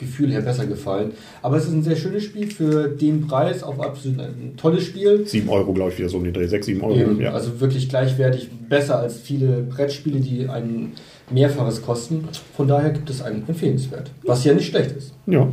Gefühl 0.03 0.31
her 0.31 0.41
besser 0.41 0.65
gefallen. 0.65 1.12
Aber 1.41 1.57
es 1.57 1.65
ist 1.65 1.74
ein 1.74 1.83
sehr 1.83 1.95
schönes 1.95 2.24
Spiel 2.24 2.50
für 2.51 2.88
den 2.88 3.27
Preis, 3.27 3.63
auch 3.63 3.79
absolut 3.79 4.19
ein 4.19 4.53
tolles 4.57 4.83
Spiel. 4.83 5.25
7 5.25 5.50
Euro, 5.50 5.74
glaube 5.74 5.91
ich, 5.91 5.98
wieder 5.98 6.10
so 6.10 6.17
um 6.17 6.24
den 6.24 6.33
Dreh. 6.33 6.48
6, 6.48 6.65
7 6.65 6.81
Euro. 6.81 6.95
Eben, 6.95 7.22
ja. 7.22 7.33
Also 7.33 7.60
wirklich 7.60 7.89
gleichwertig, 7.89 8.50
besser 8.69 9.00
als 9.00 9.17
viele 9.17 9.62
Brettspiele, 9.63 10.19
die 10.19 10.48
ein 10.48 10.93
Mehrfaches 11.29 11.81
kosten. 11.81 12.27
Von 12.55 12.67
daher 12.67 12.91
gibt 12.91 13.10
es 13.10 13.22
einen 13.22 13.43
empfehlenswert, 13.48 14.12
was 14.24 14.43
ja 14.43 14.53
nicht 14.53 14.67
schlecht 14.67 14.95
ist. 14.95 15.13
ja. 15.25 15.48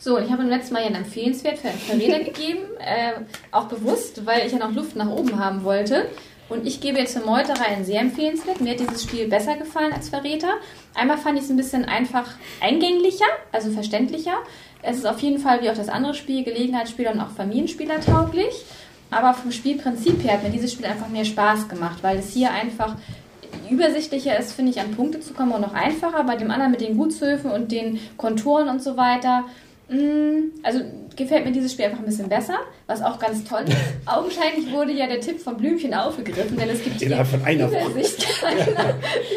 So, 0.00 0.16
und 0.16 0.22
ich 0.24 0.30
habe 0.30 0.42
beim 0.42 0.48
letzten 0.50 0.74
Mal 0.74 0.82
ja 0.82 0.86
ein 0.86 0.94
Empfehlenswert 0.94 1.58
für 1.58 1.68
Verräter 1.68 2.18
gegeben, 2.24 2.60
äh, 2.78 3.14
auch 3.50 3.64
bewusst, 3.64 4.24
weil 4.24 4.46
ich 4.46 4.52
ja 4.52 4.58
noch 4.58 4.72
Luft 4.72 4.94
nach 4.94 5.10
oben 5.10 5.40
haben 5.40 5.64
wollte. 5.64 6.04
Und 6.48 6.66
ich 6.66 6.80
gebe 6.80 6.98
jetzt 6.98 7.16
für 7.16 7.24
Meuterer 7.24 7.66
ein 7.66 7.84
sehr 7.84 8.00
empfehlenswert. 8.00 8.60
Mir 8.60 8.72
hat 8.72 8.80
dieses 8.80 9.02
Spiel 9.02 9.28
besser 9.28 9.56
gefallen 9.56 9.92
als 9.92 10.08
Verräter. 10.08 10.54
Einmal 10.94 11.18
fand 11.18 11.38
ich 11.38 11.44
es 11.44 11.50
ein 11.50 11.56
bisschen 11.56 11.84
einfach 11.84 12.26
eingänglicher, 12.60 13.26
also 13.52 13.70
verständlicher. 13.70 14.34
Es 14.82 14.96
ist 14.96 15.06
auf 15.06 15.20
jeden 15.20 15.38
Fall 15.38 15.62
wie 15.62 15.70
auch 15.70 15.74
das 15.74 15.88
andere 15.88 16.14
Spiel, 16.14 16.44
Gelegenheitsspieler 16.44 17.12
und 17.12 17.20
auch 17.20 17.30
Familienspieler 17.30 18.00
tauglich. 18.00 18.64
Aber 19.10 19.34
vom 19.34 19.52
Spielprinzip 19.52 20.22
her 20.24 20.34
hat 20.34 20.42
mir 20.42 20.50
dieses 20.50 20.72
Spiel 20.72 20.86
einfach 20.86 21.08
mehr 21.08 21.24
Spaß 21.24 21.68
gemacht, 21.68 21.98
weil 22.02 22.18
es 22.18 22.32
hier 22.32 22.50
einfach 22.50 22.96
übersichtlicher 23.70 24.38
ist, 24.38 24.52
finde 24.52 24.70
ich, 24.70 24.80
an 24.80 24.92
Punkte 24.92 25.20
zu 25.20 25.34
kommen 25.34 25.52
und 25.52 25.60
noch 25.60 25.74
einfacher. 25.74 26.24
Bei 26.24 26.36
dem 26.36 26.50
anderen 26.50 26.70
mit 26.70 26.80
den 26.80 26.96
Gutshöfen 26.96 27.50
und 27.50 27.72
den 27.72 28.00
Konturen 28.16 28.68
und 28.68 28.82
so 28.82 28.96
weiter. 28.96 29.44
Mm, 29.88 30.60
Also 30.62 30.80
gefällt 31.16 31.44
mir 31.44 31.52
dieses 31.52 31.72
Spiel 31.72 31.86
einfach 31.86 31.98
ein 31.98 32.04
bisschen 32.04 32.28
besser, 32.28 32.58
was 32.86 33.02
auch 33.02 33.18
ganz 33.18 33.44
toll 33.44 33.64
ist. 33.66 33.76
Augenscheinlich 34.06 34.72
wurde 34.72 34.92
ja 34.92 35.06
der 35.06 35.20
Tipp 35.20 35.40
von 35.40 35.56
Blümchen 35.56 35.92
aufgegriffen, 35.94 36.56
denn 36.56 36.70
es 36.70 36.82
gibt 36.82 37.02
Innerhalb 37.02 37.26
von 37.26 37.42
einer. 37.44 37.68
Übersichtskarten. 37.68 38.74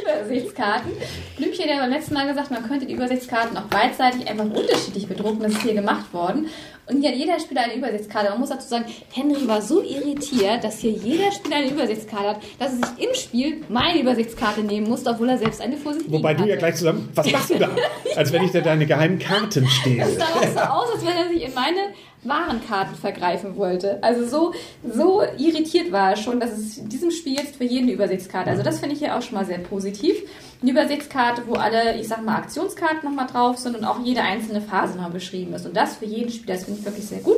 Übersichtskarten. 0.04 0.92
Blümchen 1.38 1.64
hat 1.64 1.70
ja 1.70 1.80
beim 1.82 1.90
letzten 1.90 2.14
Mal 2.14 2.28
gesagt, 2.28 2.52
man 2.52 2.68
könnte 2.68 2.86
die 2.86 2.94
Übersichtskarten 2.94 3.58
auch 3.58 3.64
beidseitig 3.64 4.28
einfach 4.30 4.46
unterschiedlich 4.46 5.08
bedrucken. 5.08 5.42
Das 5.42 5.54
ist 5.54 5.64
hier 5.64 5.74
gemacht 5.74 6.14
worden. 6.14 6.48
Und 6.92 7.02
hier 7.02 7.12
hat 7.12 7.18
jeder 7.18 7.40
Spieler 7.40 7.62
eine 7.62 7.76
Übersichtskarte. 7.76 8.30
Man 8.30 8.40
muss 8.40 8.50
dazu 8.50 8.68
sagen, 8.68 8.86
Henry 9.14 9.48
war 9.48 9.62
so 9.62 9.82
irritiert, 9.82 10.64
dass 10.64 10.80
hier 10.80 10.92
jeder 10.92 11.32
Spieler 11.32 11.58
eine 11.58 11.70
Übersichtskarte 11.70 12.30
hat, 12.30 12.42
dass 12.60 12.74
er 12.74 12.88
sich 12.88 13.08
im 13.08 13.16
Spiel 13.16 13.64
meine 13.70 14.02
Übersichtskarte 14.02 14.62
nehmen 14.62 14.90
musste, 14.90 15.12
obwohl 15.12 15.30
er 15.30 15.38
selbst 15.38 15.62
eine 15.62 15.78
vor 15.78 15.94
sich 15.94 16.12
Wobei 16.12 16.34
du 16.34 16.46
ja 16.46 16.58
gleich 16.58 16.76
zusammen, 16.76 17.10
was 17.16 17.32
machst 17.32 17.50
du 17.50 17.60
da? 17.60 17.70
Als 18.16 18.32
wenn 18.34 18.44
ich 18.44 18.52
dir 18.52 18.62
deine 18.62 18.86
geheimen 18.86 19.20
Karten 19.20 19.66
stehle. 19.68 20.04
Es 20.04 20.18
sah 20.18 20.26
auch 20.26 20.44
so 20.44 20.60
aus, 20.60 20.96
als 20.96 21.06
wenn 21.06 21.16
er 21.16 21.30
sich 21.30 21.44
in 21.44 21.54
meine 21.54 21.94
Warenkarten 22.24 22.96
vergreifen 22.96 23.56
wollte. 23.58 24.02
Also 24.04 24.26
so, 24.26 24.54
so 24.88 25.24
irritiert 25.38 25.92
war 25.92 26.12
er 26.12 26.16
schon, 26.18 26.40
dass 26.40 26.52
es 26.52 26.78
in 26.78 26.90
diesem 26.90 27.12
Spiel 27.12 27.34
jetzt 27.34 27.56
für 27.56 27.64
jeden 27.64 27.90
Übersichtskarte. 27.90 28.50
Also 28.50 28.62
das 28.62 28.80
finde 28.80 28.96
ich 28.96 29.02
ja 29.02 29.18
auch 29.18 29.22
schon 29.22 29.36
mal 29.36 29.46
sehr 29.46 29.58
positiv. 29.58 30.16
Eine 30.62 30.72
Übersichtskarte, 30.72 31.44
wo 31.48 31.54
alle, 31.54 31.98
ich 32.00 32.08
sag 32.08 32.24
mal, 32.24 32.36
Aktionskarten 32.36 33.04
nochmal 33.04 33.28
drauf 33.28 33.58
sind 33.58 33.76
und 33.76 33.86
auch 33.86 34.00
jede 34.04 34.22
einzelne 34.22 34.62
Phase 34.62 34.98
noch 34.98 35.10
beschrieben 35.10 35.54
ist. 35.54 35.66
Und 35.66 35.76
das 35.76 35.98
für 35.98 36.06
jeden 36.06 36.32
Spieler, 36.32 36.54
das 36.56 36.66
finde 36.66 36.80
ich 36.80 36.86
wirklich 36.86 37.06
sehr 37.06 37.22
gut. 37.22 37.38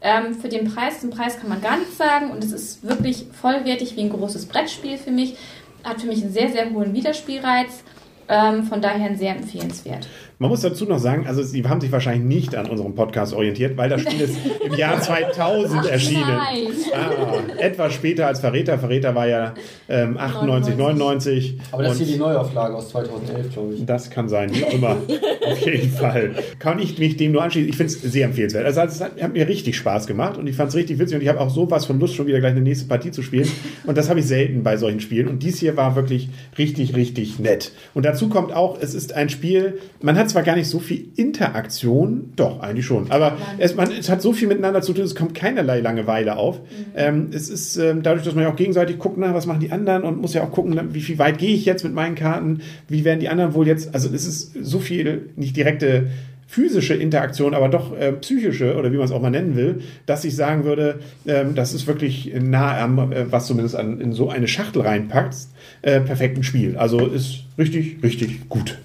Ähm, 0.00 0.34
für 0.34 0.48
den 0.48 0.72
Preis, 0.72 1.00
den 1.00 1.10
Preis 1.10 1.38
kann 1.38 1.48
man 1.48 1.60
gar 1.60 1.76
nichts 1.76 1.96
sagen 1.96 2.30
und 2.30 2.42
es 2.42 2.52
ist 2.52 2.84
wirklich 2.86 3.26
vollwertig 3.40 3.96
wie 3.96 4.02
ein 4.02 4.10
großes 4.10 4.46
Brettspiel 4.46 4.96
für 4.96 5.10
mich. 5.10 5.36
Hat 5.84 6.00
für 6.00 6.08
mich 6.08 6.22
einen 6.22 6.32
sehr, 6.32 6.50
sehr 6.50 6.70
hohen 6.70 6.92
Wiederspielreiz. 6.92 7.84
Ähm, 8.28 8.64
von 8.64 8.82
daher 8.82 9.16
sehr 9.16 9.34
empfehlenswert. 9.36 10.06
Man 10.40 10.50
muss 10.50 10.60
dazu 10.60 10.84
noch 10.84 11.00
sagen, 11.00 11.26
also 11.26 11.42
sie 11.42 11.64
haben 11.64 11.80
sich 11.80 11.90
wahrscheinlich 11.90 12.22
nicht 12.22 12.54
an 12.54 12.66
unserem 12.66 12.94
Podcast 12.94 13.34
orientiert, 13.34 13.76
weil 13.76 13.88
das 13.88 14.02
Spiel 14.02 14.20
ist 14.20 14.36
im 14.64 14.72
Jahr 14.74 15.00
2000 15.02 15.86
erschienen. 15.86 16.28
Nein. 16.28 16.68
Ah, 16.94 17.60
etwas 17.60 17.94
später 17.94 18.28
als 18.28 18.38
Verräter. 18.38 18.78
Verräter 18.78 19.16
war 19.16 19.26
ja 19.26 19.54
ähm, 19.88 20.16
98, 20.16 20.76
99. 20.76 21.58
Aber 21.72 21.82
das 21.82 21.94
ist 21.94 21.98
hier 21.98 22.06
die 22.14 22.18
Neuauflage 22.20 22.76
aus 22.76 22.90
2011, 22.90 23.52
glaube 23.52 23.74
ich. 23.74 23.84
Das 23.84 24.10
kann 24.10 24.28
sein, 24.28 24.54
wie 24.54 24.64
auch 24.64 24.72
immer. 24.72 24.96
Auf 25.44 25.66
jeden 25.66 25.90
Fall. 25.90 26.36
Kann 26.60 26.78
ich 26.78 26.96
mich 27.00 27.16
dem 27.16 27.32
nur 27.32 27.42
anschließen. 27.42 27.68
Ich 27.68 27.76
finde 27.76 27.92
es 27.92 28.00
sehr 28.00 28.26
empfehlenswert. 28.26 28.64
Also 28.64 28.80
es 28.82 29.00
hat, 29.00 29.20
hat 29.20 29.32
mir 29.32 29.48
richtig 29.48 29.76
Spaß 29.76 30.06
gemacht 30.06 30.38
und 30.38 30.46
ich 30.46 30.54
fand 30.54 30.68
es 30.68 30.76
richtig 30.76 31.00
witzig 31.00 31.16
und 31.16 31.22
ich 31.22 31.28
habe 31.28 31.40
auch 31.40 31.50
sowas 31.50 31.84
von 31.84 31.98
Lust, 31.98 32.14
schon 32.14 32.28
wieder 32.28 32.38
gleich 32.38 32.52
eine 32.52 32.60
nächste 32.60 32.86
Partie 32.86 33.10
zu 33.10 33.22
spielen. 33.22 33.48
Und 33.86 33.98
das 33.98 34.08
habe 34.08 34.20
ich 34.20 34.26
selten 34.26 34.62
bei 34.62 34.76
solchen 34.76 35.00
Spielen. 35.00 35.26
Und 35.26 35.42
dies 35.42 35.58
hier 35.58 35.76
war 35.76 35.96
wirklich 35.96 36.28
richtig, 36.58 36.94
richtig 36.94 37.40
nett. 37.40 37.72
Und 37.92 38.04
dazu 38.04 38.28
kommt 38.28 38.52
auch, 38.52 38.78
es 38.80 38.94
ist 38.94 39.14
ein 39.14 39.30
Spiel, 39.30 39.80
man 40.00 40.16
hat 40.16 40.27
zwar 40.28 40.42
gar 40.42 40.56
nicht 40.56 40.68
so 40.68 40.78
viel 40.78 41.08
Interaktion, 41.16 42.32
doch, 42.36 42.60
eigentlich 42.60 42.86
schon, 42.86 43.10
aber 43.10 43.36
es, 43.58 43.74
man, 43.74 43.90
es 43.90 44.08
hat 44.08 44.22
so 44.22 44.32
viel 44.32 44.48
miteinander 44.48 44.82
zu 44.82 44.92
tun, 44.92 45.04
es 45.04 45.14
kommt 45.14 45.34
keinerlei 45.34 45.80
Langeweile 45.80 46.36
auf. 46.36 46.60
Ähm, 46.94 47.28
es 47.32 47.48
ist 47.48 47.76
ähm, 47.76 48.02
dadurch, 48.02 48.24
dass 48.24 48.34
man 48.34 48.44
ja 48.44 48.50
auch 48.50 48.56
gegenseitig 48.56 48.98
guckt, 48.98 49.16
na, 49.18 49.34
was 49.34 49.46
machen 49.46 49.60
die 49.60 49.72
anderen 49.72 50.02
und 50.02 50.20
muss 50.20 50.34
ja 50.34 50.42
auch 50.42 50.52
gucken, 50.52 50.78
wie 50.92 51.00
viel 51.00 51.18
weit 51.18 51.38
gehe 51.38 51.54
ich 51.54 51.64
jetzt 51.64 51.84
mit 51.84 51.94
meinen 51.94 52.14
Karten, 52.14 52.60
wie 52.88 53.04
werden 53.04 53.20
die 53.20 53.28
anderen 53.28 53.54
wohl 53.54 53.66
jetzt, 53.66 53.94
also 53.94 54.08
es 54.12 54.26
ist 54.26 54.52
so 54.62 54.78
viel, 54.78 55.30
nicht 55.36 55.56
direkte 55.56 56.08
physische 56.48 56.94
Interaktion, 56.94 57.52
aber 57.52 57.68
doch 57.68 57.94
äh, 57.94 58.10
psychische 58.12 58.74
oder 58.76 58.90
wie 58.90 58.96
man 58.96 59.04
es 59.04 59.12
auch 59.12 59.20
mal 59.20 59.30
nennen 59.30 59.54
will, 59.54 59.82
dass 60.06 60.24
ich 60.24 60.34
sagen 60.34 60.64
würde, 60.64 61.00
ähm, 61.26 61.54
das 61.54 61.74
ist 61.74 61.86
wirklich 61.86 62.32
nah 62.40 62.82
am, 62.82 63.12
äh, 63.12 63.30
was 63.30 63.46
zumindest 63.46 63.76
an, 63.76 64.00
in 64.00 64.14
so 64.14 64.30
eine 64.30 64.48
Schachtel 64.48 64.80
reinpackst, 64.80 65.50
äh, 65.82 66.00
perfekten 66.00 66.42
Spiel. 66.42 66.78
Also 66.78 67.06
ist 67.06 67.44
richtig, 67.58 68.02
richtig 68.02 68.48
gut. 68.48 68.78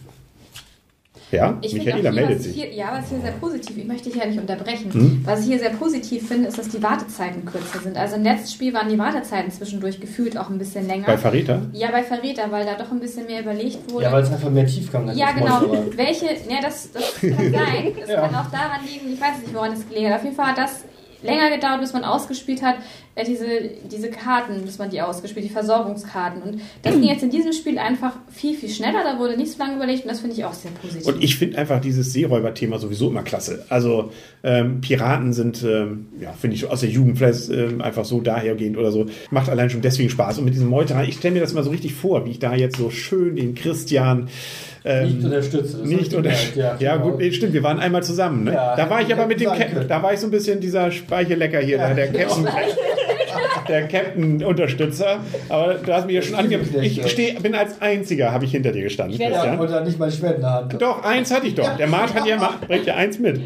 Ja, 1.33 1.57
Ich 1.61 1.73
Michaela 1.73 1.97
auch 1.97 2.01
hier, 2.01 2.11
meldet 2.11 2.37
was 2.37 2.43
sich. 2.45 2.53
hier, 2.55 2.71
ja, 2.73 2.97
was 2.97 3.09
hier 3.09 3.19
sehr 3.19 3.31
positiv, 3.33 3.77
ich 3.77 3.85
möchte 3.85 4.09
dich 4.09 4.19
ja 4.19 4.25
nicht 4.27 4.39
unterbrechen. 4.39 4.93
Hm? 4.93 5.21
Was 5.25 5.39
ich 5.41 5.47
hier 5.47 5.59
sehr 5.59 5.71
positiv 5.71 6.27
finde, 6.27 6.47
ist, 6.49 6.57
dass 6.57 6.69
die 6.69 6.81
Wartezeiten 6.81 7.43
kürzer 7.45 7.79
sind. 7.79 7.97
Also 7.97 8.15
im 8.17 8.23
letzten 8.23 8.49
Spiel 8.51 8.73
waren 8.73 8.87
die 8.89 8.97
Wartezeiten 8.99 9.51
zwischendurch 9.51 9.99
gefühlt 9.99 10.37
auch 10.37 10.49
ein 10.49 10.57
bisschen 10.59 10.87
länger. 10.87 11.05
Bei 11.07 11.17
Verräter? 11.17 11.61
ja, 11.73 11.89
bei 11.91 12.03
Verräter, 12.03 12.43
weil 12.51 12.65
da 12.65 12.75
doch 12.75 12.91
ein 12.91 12.99
bisschen 12.99 13.25
mehr 13.25 13.41
überlegt 13.41 13.91
wurde. 13.91 14.05
Ja, 14.05 14.11
weil 14.11 14.23
es 14.23 14.31
einfach 14.31 14.49
mehr 14.49 14.65
Tiefgang 14.67 15.09
hat. 15.09 15.15
Ja, 15.17 15.31
genau. 15.31 15.61
Welche, 15.95 16.25
ja, 16.27 16.61
das, 16.61 16.91
das 16.91 17.19
kann 17.19 17.31
sein. 17.51 17.91
Es 18.01 18.09
Ja. 18.09 18.21
kann 18.27 18.35
auch 18.35 18.51
daran 18.51 18.81
liegen, 18.85 19.11
ich 19.13 19.19
weiß 19.19 19.39
nicht, 19.41 19.53
woran 19.53 19.73
es 19.73 19.87
gelegen 19.89 20.09
hat. 20.11 20.17
Auf 20.19 20.23
jeden 20.23 20.35
Fall 20.35 20.47
hat 20.47 20.57
das 20.59 20.83
länger 21.23 21.49
gedauert, 21.49 21.79
bis 21.81 21.93
man 21.93 22.03
ausgespielt 22.03 22.61
hat, 22.61 22.75
äh, 23.15 23.25
diese, 23.25 23.45
diese 23.91 24.09
Karten, 24.09 24.61
bis 24.63 24.79
man 24.79 24.89
die 24.89 25.01
ausgespielt, 25.01 25.45
die 25.45 25.49
Versorgungskarten. 25.49 26.41
Und 26.41 26.61
das 26.81 26.93
ging 26.93 27.03
jetzt 27.03 27.23
in 27.23 27.29
diesem 27.29 27.53
Spiel 27.53 27.77
einfach 27.77 28.13
viel, 28.31 28.55
viel 28.55 28.69
schneller. 28.69 29.03
Da 29.03 29.19
wurde 29.19 29.37
nicht 29.37 29.51
so 29.51 29.59
lange 29.59 29.75
überlegt 29.75 30.03
und 30.03 30.09
das 30.09 30.19
finde 30.21 30.35
ich 30.35 30.43
auch 30.45 30.53
sehr 30.53 30.71
positiv. 30.71 31.05
Und 31.07 31.23
ich 31.23 31.37
finde 31.37 31.57
einfach 31.57 31.79
dieses 31.79 32.11
Seeräuber-Thema 32.13 32.79
sowieso 32.79 33.09
immer 33.09 33.23
klasse. 33.23 33.65
Also 33.69 34.11
ähm, 34.43 34.81
Piraten 34.81 35.33
sind, 35.33 35.63
ähm, 35.63 36.07
ja, 36.19 36.33
finde 36.33 36.55
ich 36.55 36.69
aus 36.69 36.79
der 36.81 36.89
Jugend 36.89 37.17
vielleicht 37.17 37.49
ähm, 37.49 37.81
einfach 37.81 38.05
so 38.05 38.19
dahergehend 38.21 38.77
oder 38.77 38.91
so. 38.91 39.05
Macht 39.29 39.49
allein 39.49 39.69
schon 39.69 39.81
deswegen 39.81 40.09
Spaß. 40.09 40.39
Und 40.39 40.45
mit 40.45 40.55
diesem 40.55 40.69
Meuterer, 40.69 41.03
ich 41.03 41.15
stelle 41.15 41.35
mir 41.35 41.41
das 41.41 41.53
mal 41.53 41.63
so 41.63 41.69
richtig 41.69 41.93
vor, 41.93 42.25
wie 42.25 42.31
ich 42.31 42.39
da 42.39 42.55
jetzt 42.55 42.77
so 42.77 42.89
schön 42.89 43.35
den 43.35 43.53
Christian 43.53 44.29
ähm, 44.85 45.15
Nicht 45.15 45.25
unterstütze. 45.25 45.77
das 45.77 45.87
nicht 45.87 45.99
richtig 45.99 46.17
unter 46.17 46.29
geil, 46.29 46.39
ja, 46.55 46.77
ja, 46.77 46.97
genau. 46.97 47.11
gut, 47.11 47.19
nee, 47.19 47.31
stimmt, 47.31 47.53
wir 47.53 47.63
waren 47.63 47.79
einmal 47.79 48.03
zusammen. 48.03 48.43
Ne? 48.43 48.53
Ja, 48.53 48.75
da 48.75 48.89
war 48.89 49.01
ich 49.01 49.13
aber 49.13 49.27
mit 49.27 49.39
dem 49.39 49.49
Captain, 49.49 49.87
da 49.87 50.03
war 50.03 50.13
ich 50.13 50.19
so 50.19 50.27
ein 50.27 50.31
bisschen 50.31 50.59
dieser 50.59 50.91
Speichelecker 50.91 51.59
hier, 51.59 51.77
Ja, 51.77 51.93
der, 51.93 52.07
der. 52.07 52.25
Captain. 52.25 52.47
Der 53.67 53.87
Captain-Unterstützer, 53.87 55.19
aber 55.49 55.75
du 55.75 55.93
hast 55.93 56.05
mich 56.05 56.15
ja 56.15 56.21
schon 56.21 56.35
ange... 56.35 56.59
Ich 56.81 57.01
steh, 57.09 57.33
bin 57.33 57.55
als 57.55 57.81
Einziger, 57.81 58.31
habe 58.31 58.45
ich 58.45 58.51
hinter 58.51 58.71
dir 58.71 58.83
gestanden. 58.83 59.17
werde- 59.19 59.33
Ja, 59.35 59.53
ich 59.53 59.59
wollte 59.59 59.73
da 59.73 59.81
nicht 59.81 59.99
mein 59.99 60.11
Schwert 60.11 60.35
in 60.35 60.41
der 60.41 60.51
Hand. 60.53 60.81
Doch, 60.81 61.03
eins 61.03 61.33
hatte 61.33 61.47
ich 61.47 61.55
doch. 61.55 61.75
Der 61.77 61.87
Mart 61.87 62.13
hat 62.13 62.25
ja, 62.25 62.37
ma- 62.37 62.55
bringt 62.67 62.85
ja 62.85 62.95
eins 62.95 63.19
mit. 63.19 63.41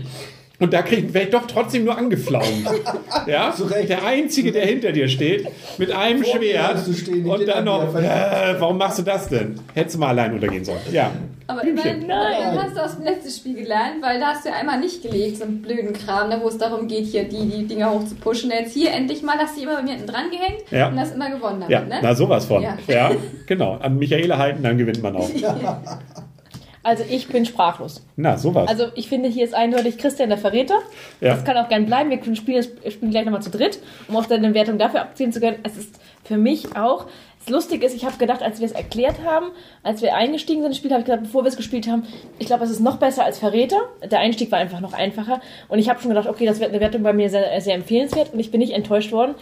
Und 0.60 0.74
da 0.74 0.82
krieg- 0.82 1.13
wäre 1.13 1.25
ich 1.25 1.29
doch 1.32 1.46
trotzdem 1.46 1.86
nur 1.86 1.98
angeflaumt. 1.98 2.46
Ja? 3.27 3.53
Der 3.89 4.06
Einzige, 4.06 4.51
der 4.51 4.65
hinter 4.65 4.91
dir 4.91 5.08
steht, 5.10 5.48
mit 5.77 5.91
einem 5.91 6.24
Vor 6.24 6.36
Schwert. 6.38 6.77
stehen, 6.96 7.25
und 7.29 7.46
dann 7.48 7.65
noch, 7.65 7.94
äh, 7.96 8.56
warum 8.58 8.77
machst 8.77 9.00
du 9.00 9.03
das 9.03 9.27
denn? 9.27 9.56
Hättest 9.74 9.96
du 9.96 10.00
mal 10.00 10.08
allein 10.10 10.34
untergehen 10.34 10.63
sollen. 10.63 10.79
Ja. 10.91 11.12
Aber 11.50 11.62
Blümchen. 11.62 12.01
immerhin, 12.04 12.42
immerhin 12.42 12.62
hast 12.62 12.75
du 12.75 12.82
aus 12.84 12.96
dem 12.96 13.06
letzten 13.06 13.30
Spiel 13.32 13.56
gelernt, 13.56 14.01
weil 14.01 14.20
da 14.20 14.27
hast 14.27 14.44
du 14.46 14.50
ja 14.50 14.56
einmal 14.56 14.80
nicht 14.80 15.01
gelegt, 15.01 15.38
so 15.38 15.46
einen 15.46 15.62
blöden 15.62 15.94
Kram, 15.94 16.30
da 16.30 16.42
wo 16.42 16.50
es 16.50 16.58
darum 16.58 16.88
geht, 16.88 17.06
hier 17.06 17.24
die, 17.24 17.46
die 17.48 17.66
Dinger 17.66 17.92
hoch 17.92 18.04
zu 18.06 18.16
pushen. 18.16 18.51
Jetzt 18.51 18.74
hier 18.74 18.92
endlich 18.92 19.24
mal 19.24 19.38
hast 19.38 19.56
du 19.58 19.62
immer 19.62 19.75
bei 19.75 19.84
mir 19.84 19.92
hinten 19.94 20.08
dran 20.08 20.30
gehängt 20.30 20.63
Ja. 20.72 20.89
und 20.89 21.00
hast 21.00 21.16
immer 21.16 21.30
gewonnen 21.30 21.62
damit, 21.62 21.70
Ja, 21.70 21.82
ne? 21.82 22.00
na 22.01 22.13
sowas 22.16 22.46
von. 22.46 22.62
Ja. 22.63 22.77
Ja. 22.88 23.12
genau. 23.46 23.77
An 23.77 23.98
Michaela 23.98 24.38
halten, 24.38 24.62
dann 24.62 24.77
gewinnt 24.77 25.01
man 25.01 25.16
auch. 25.16 25.30
Also 26.84 27.04
ich 27.10 27.27
bin 27.27 27.46
sprachlos. 27.46 28.01
Na, 28.16 28.38
sowas. 28.38 28.70
Also 28.70 28.86
ich 28.96 29.10
finde, 29.10 29.27
hier 29.27 29.44
ist 29.44 29.54
eindeutig 29.54 29.98
Christian 29.98 30.30
der 30.30 30.38
Verräter. 30.38 30.75
Ja. 31.20 31.34
Das 31.34 31.44
kann 31.44 31.58
auch 31.58 31.68
gern 31.68 31.86
bleiben. 31.86 32.10
Wir 32.10 32.18
können 32.18 32.36
spielen, 32.38 32.58
das- 32.84 32.94
spielen 32.94 33.12
gleich 33.12 33.25
nochmal 33.25 33.42
zu 33.42 33.50
dritt, 33.50 33.80
um 34.08 34.16
auch 34.16 34.25
dann 34.25 34.44
eine 34.44 34.54
Wertung 34.54 34.77
dafür 34.77 35.01
abziehen 35.01 35.34
zu 35.34 35.42
können. 35.42 35.58
Es 35.63 35.75
ist 35.75 35.96
für 36.24 36.38
mich 36.38 36.77
auch 36.77 37.08
Das 37.48 37.54
Lustige 37.54 37.86
ist, 37.86 37.96
ich 37.96 38.04
habe 38.04 38.18
gedacht, 38.18 38.44
als 38.44 38.60
wir 38.60 38.66
es 38.66 38.74
erklärt 38.74 39.24
haben, 39.24 39.51
als 39.82 40.01
wir 40.01 40.13
eingestiegen 40.13 40.60
sind 40.63 40.72
ins 40.72 40.77
Spiel, 40.77 40.92
habe 40.92 41.00
ich 41.00 41.06
gedacht, 41.06 41.24
bevor 41.24 41.46
wir 41.46 41.48
es 41.48 41.56
gespielt 41.56 41.88
haben, 41.88 42.04
ich 42.39 42.48
glaube, 42.48 42.66
es 42.66 42.72
ist 42.72 42.82
noch 42.82 42.98
besser 42.98 43.24
als 43.24 43.39
Verräter. 43.39 43.80
Der 44.12 44.20
Einstieg 44.20 44.51
war 44.51 44.60
einfach 44.60 44.82
noch 44.82 44.92
einfacher. 44.92 45.39
Und 45.70 45.80
ich 45.80 45.88
habe 45.88 46.01
schon 46.01 46.10
gedacht, 46.10 46.27
okay, 46.27 46.46
das 46.46 46.60
wird 46.60 46.72
eine 46.72 46.82
Wertung 46.82 47.04
bei 47.04 47.13
mir 47.13 47.30
sehr, 47.30 47.62
sehr 47.62 47.75
empfehlenswert. 47.75 48.34
Und 48.34 48.39
ich 48.42 48.51
bin 48.51 48.60
nicht 48.60 48.74
enttäuscht 48.74 49.13
worden. 49.13 49.36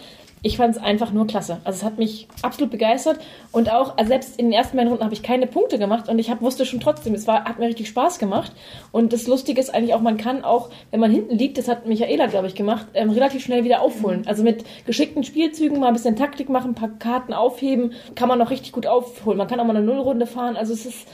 Ich 0.46 0.58
fand 0.58 0.76
es 0.76 0.80
einfach 0.80 1.12
nur 1.12 1.26
klasse. 1.26 1.58
Also 1.64 1.78
es 1.78 1.82
hat 1.82 1.98
mich 1.98 2.28
absolut 2.42 2.70
begeistert. 2.70 3.18
Und 3.50 3.68
auch, 3.72 3.96
also 3.96 4.10
selbst 4.10 4.38
in 4.38 4.46
den 4.46 4.52
ersten 4.52 4.76
beiden 4.76 4.90
Runden 4.90 5.02
habe 5.02 5.12
ich 5.12 5.24
keine 5.24 5.48
Punkte 5.48 5.76
gemacht. 5.76 6.08
Und 6.08 6.20
ich 6.20 6.30
hab, 6.30 6.40
wusste 6.40 6.64
schon 6.64 6.78
trotzdem, 6.78 7.14
es 7.14 7.26
war, 7.26 7.46
hat 7.46 7.58
mir 7.58 7.66
richtig 7.66 7.88
Spaß 7.88 8.20
gemacht. 8.20 8.52
Und 8.92 9.12
das 9.12 9.26
Lustige 9.26 9.60
ist 9.60 9.74
eigentlich 9.74 9.94
auch, 9.94 10.00
man 10.00 10.18
kann 10.18 10.44
auch, 10.44 10.70
wenn 10.92 11.00
man 11.00 11.10
hinten 11.10 11.36
liegt, 11.36 11.58
das 11.58 11.66
hat 11.66 11.86
Michaela, 11.86 12.26
glaube 12.26 12.46
ich, 12.46 12.54
gemacht, 12.54 12.86
ähm, 12.94 13.10
relativ 13.10 13.42
schnell 13.42 13.64
wieder 13.64 13.80
aufholen. 13.80 14.22
Also 14.26 14.44
mit 14.44 14.64
geschickten 14.86 15.24
Spielzügen 15.24 15.80
mal 15.80 15.88
ein 15.88 15.94
bisschen 15.94 16.14
Taktik 16.14 16.48
machen, 16.48 16.72
ein 16.72 16.74
paar 16.76 16.90
Karten 16.90 17.32
aufheben, 17.32 17.94
kann 18.14 18.28
man 18.28 18.38
noch 18.38 18.50
richtig 18.50 18.72
gut 18.72 18.86
aufholen. 18.86 19.38
Man 19.38 19.48
kann 19.48 19.60
auch 19.60 19.64
mal 19.64 19.76
eine 19.76 19.84
Nullrunde 19.84 20.26
fahren. 20.26 20.56
Also 20.56 20.72
es 20.72 20.86
ist, 20.86 21.06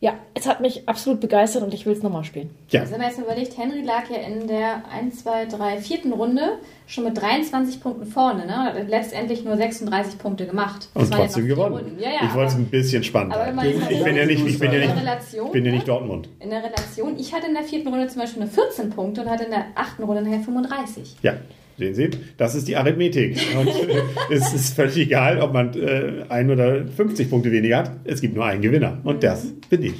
ja, 0.00 0.14
es 0.32 0.46
hat 0.48 0.60
mich 0.62 0.88
absolut 0.88 1.20
begeistert 1.20 1.62
und 1.62 1.74
ich 1.74 1.84
will 1.84 1.92
es 1.92 2.02
nochmal 2.02 2.24
spielen. 2.24 2.48
Ja, 2.70 2.80
Also 2.80 2.92
wenn 2.92 3.00
man 3.00 3.08
jetzt 3.10 3.18
mal 3.18 3.26
überlegt, 3.26 3.58
Henry 3.58 3.82
lag 3.82 4.08
ja 4.08 4.16
in 4.16 4.46
der 4.48 4.82
1, 4.90 5.24
2, 5.24 5.44
3, 5.46 5.76
vierten 5.78 6.12
Runde 6.12 6.58
schon 6.86 7.04
mit 7.04 7.20
23 7.20 7.82
Punkten 7.82 8.06
vorne. 8.06 8.46
Ne? 8.46 8.56
Hat 8.56 8.88
letztendlich 8.88 9.44
nur 9.44 9.56
36 9.58 10.18
Punkte 10.18 10.46
gemacht. 10.46 10.88
Das 10.94 11.04
und 11.04 11.10
ja 11.10 11.16
trotzdem 11.18 11.44
vier 11.44 11.54
gewonnen. 11.54 11.98
Ja, 12.00 12.08
ja, 12.08 12.20
ich 12.24 12.34
wollte 12.34 12.52
es 12.52 12.54
ein 12.54 12.66
bisschen 12.66 13.04
spannend 13.04 13.34
halten. 13.34 13.58
Ich 13.90 14.02
bin 14.02 14.16
ja 14.16 14.24
nicht, 14.24 14.46
ich 14.46 14.58
bin 14.58 14.72
ja 14.72 14.78
in 14.78 14.80
nicht, 14.86 14.94
der 14.94 15.02
Relation, 15.02 15.46
ich 15.46 15.52
bin 15.52 15.64
ja 15.66 15.72
nicht 15.72 15.86
ne? 15.86 15.92
Dortmund. 15.92 16.28
in 16.38 16.48
der 16.50 16.64
Relation, 16.64 17.18
ich 17.18 17.34
hatte 17.34 17.48
in 17.48 17.54
der 17.54 17.64
vierten 17.64 17.88
Runde 17.88 18.08
zum 18.08 18.22
Beispiel 18.22 18.42
nur 18.42 18.50
14 18.50 18.90
Punkte 18.90 19.20
und 19.20 19.28
hatte 19.28 19.44
in 19.44 19.50
der 19.50 19.66
achten 19.74 20.02
Runde 20.02 20.22
nachher 20.22 20.40
35. 20.40 21.16
Ja, 21.22 21.34
sehen 21.80 21.94
Sie, 21.94 22.10
das 22.36 22.54
ist 22.54 22.68
die 22.68 22.76
Arithmetik. 22.76 23.36
Und 23.58 23.66
äh, 23.68 24.02
es 24.34 24.52
ist 24.54 24.74
völlig 24.74 24.96
egal, 24.98 25.40
ob 25.40 25.52
man 25.52 25.74
äh, 25.74 26.24
ein 26.28 26.50
oder 26.50 26.86
50 26.86 27.28
Punkte 27.28 27.50
weniger 27.50 27.78
hat. 27.78 27.90
Es 28.04 28.20
gibt 28.20 28.34
nur 28.36 28.44
einen 28.44 28.62
Gewinner. 28.62 28.98
Und 29.04 29.22
das 29.24 29.46
bin 29.68 29.82
ich. 29.82 29.94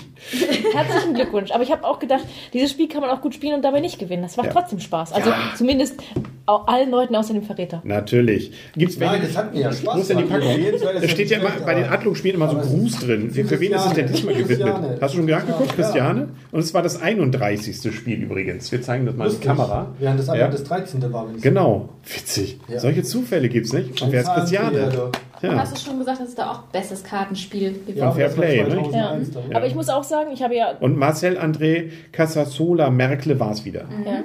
Herzlichen 0.73 1.15
Glückwunsch. 1.15 1.51
Aber 1.51 1.63
ich 1.63 1.73
habe 1.73 1.85
auch 1.85 1.99
gedacht, 1.99 2.25
dieses 2.53 2.71
Spiel 2.71 2.89
kann 2.89 3.01
man 3.01 3.11
auch 3.11 3.21
gut 3.21 3.35
spielen 3.35 3.55
und 3.55 3.63
dabei 3.63 3.81
nicht 3.81 3.99
gewinnen. 3.99 4.23
Das 4.23 4.37
macht 4.37 4.47
Ja. 4.49 4.53
trotzdem 4.53 4.79
Spaß. 4.81 5.13
Also 5.13 5.33
zumindest 5.57 6.01
au- 6.40 6.40
allen 6.67 6.91
Leuten 6.91 7.15
außer 7.17 7.33
dem 7.35 7.43
Verräter. 7.43 7.81
Natürlich. 7.85 8.53
Gibt's 8.77 8.99
Nein, 8.99 9.21
das 9.23 9.37
hat 9.37 9.55
mir 9.55 9.61
ja 9.63 9.73
Spaß 9.73 10.09
denn 10.09 10.19
die 10.19 10.25
gemacht. 10.25 10.41
Packung? 10.43 11.01
Da 11.01 11.09
steht 11.09 11.31
ja 11.31 11.39
immer 11.39 11.51
bei 11.65 11.75
den 11.75 11.85
Adlung-Spielen 11.85 12.35
immer 12.37 12.49
so 12.51 12.59
es- 12.59 12.67
Gruß 12.67 13.01
drin. 13.01 13.31
Für, 13.31 13.45
für 13.45 13.61
wen 13.61 13.73
ist 13.73 13.87
es 13.87 13.93
denn 13.93 14.07
diesmal 14.07 14.35
gewidmet? 14.35 14.59
Christiane. 14.59 14.99
Hast 15.01 15.15
du 15.15 15.19
schon 15.19 15.27
nachgeguckt, 15.27 15.69
Ja. 15.71 15.75
Christiane? 15.77 16.29
Und 16.53 16.61
es 16.61 16.75
war 16.75 16.83
das 16.83 17.01
31. 17.01 17.95
Spiel 17.95 18.23
übrigens. 18.23 18.71
Wir 18.73 18.83
zeigen 18.83 19.07
das 19.07 19.15
mal 19.17 19.29
in 19.29 19.41
die. 19.41 19.47
Kamera. 19.47 19.95
Während 19.99 20.19
das 20.21 20.29
andere 20.29 20.47
Ja. 20.47 20.51
das 20.53 20.65
13. 20.65 21.13
war. 21.13 21.27
es- 21.35 21.43
Genau. 21.43 21.89
Witzig. 22.05 22.59
Ja. 22.69 22.79
Solche 22.81 23.03
Zufälle 23.03 23.49
gibt's 23.49 23.73
nicht. 23.73 24.01
Und 24.03 24.13
wer 24.13 24.21
ist 24.23 24.33
Christiane? 24.33 25.11
Du. 25.43 25.49
Und 25.49 25.55
Ja. 25.55 25.61
hast 25.61 25.77
du 25.77 25.81
schon 25.91 25.99
gesagt, 25.99 26.21
dass 26.21 26.29
es 26.29 26.35
da 26.35 26.51
auch 26.51 26.59
bestes 26.73 27.03
Kartenspiel 27.05 27.73
gibt? 27.87 27.99
Ja, 27.99 28.11
Fair 28.11 28.29
Play, 28.29 28.63
ne? 28.63 28.69
2001 28.71 29.31
dann. 29.33 29.43
Aber 29.57 29.67
ich 29.67 29.75
muss 29.75 29.89
auch 29.89 30.05
sagen, 30.05 30.31
ich 30.33 30.43
habe 30.43 30.55
ja 30.57 30.73
Und 30.81 30.97
Marcel 30.97 31.39
André 31.39 31.91
Casasola 32.13 32.91
Merkle 32.91 33.41
war 33.41 33.53
es 33.53 33.65
wieder. 33.65 33.87
Ja. 34.07 34.23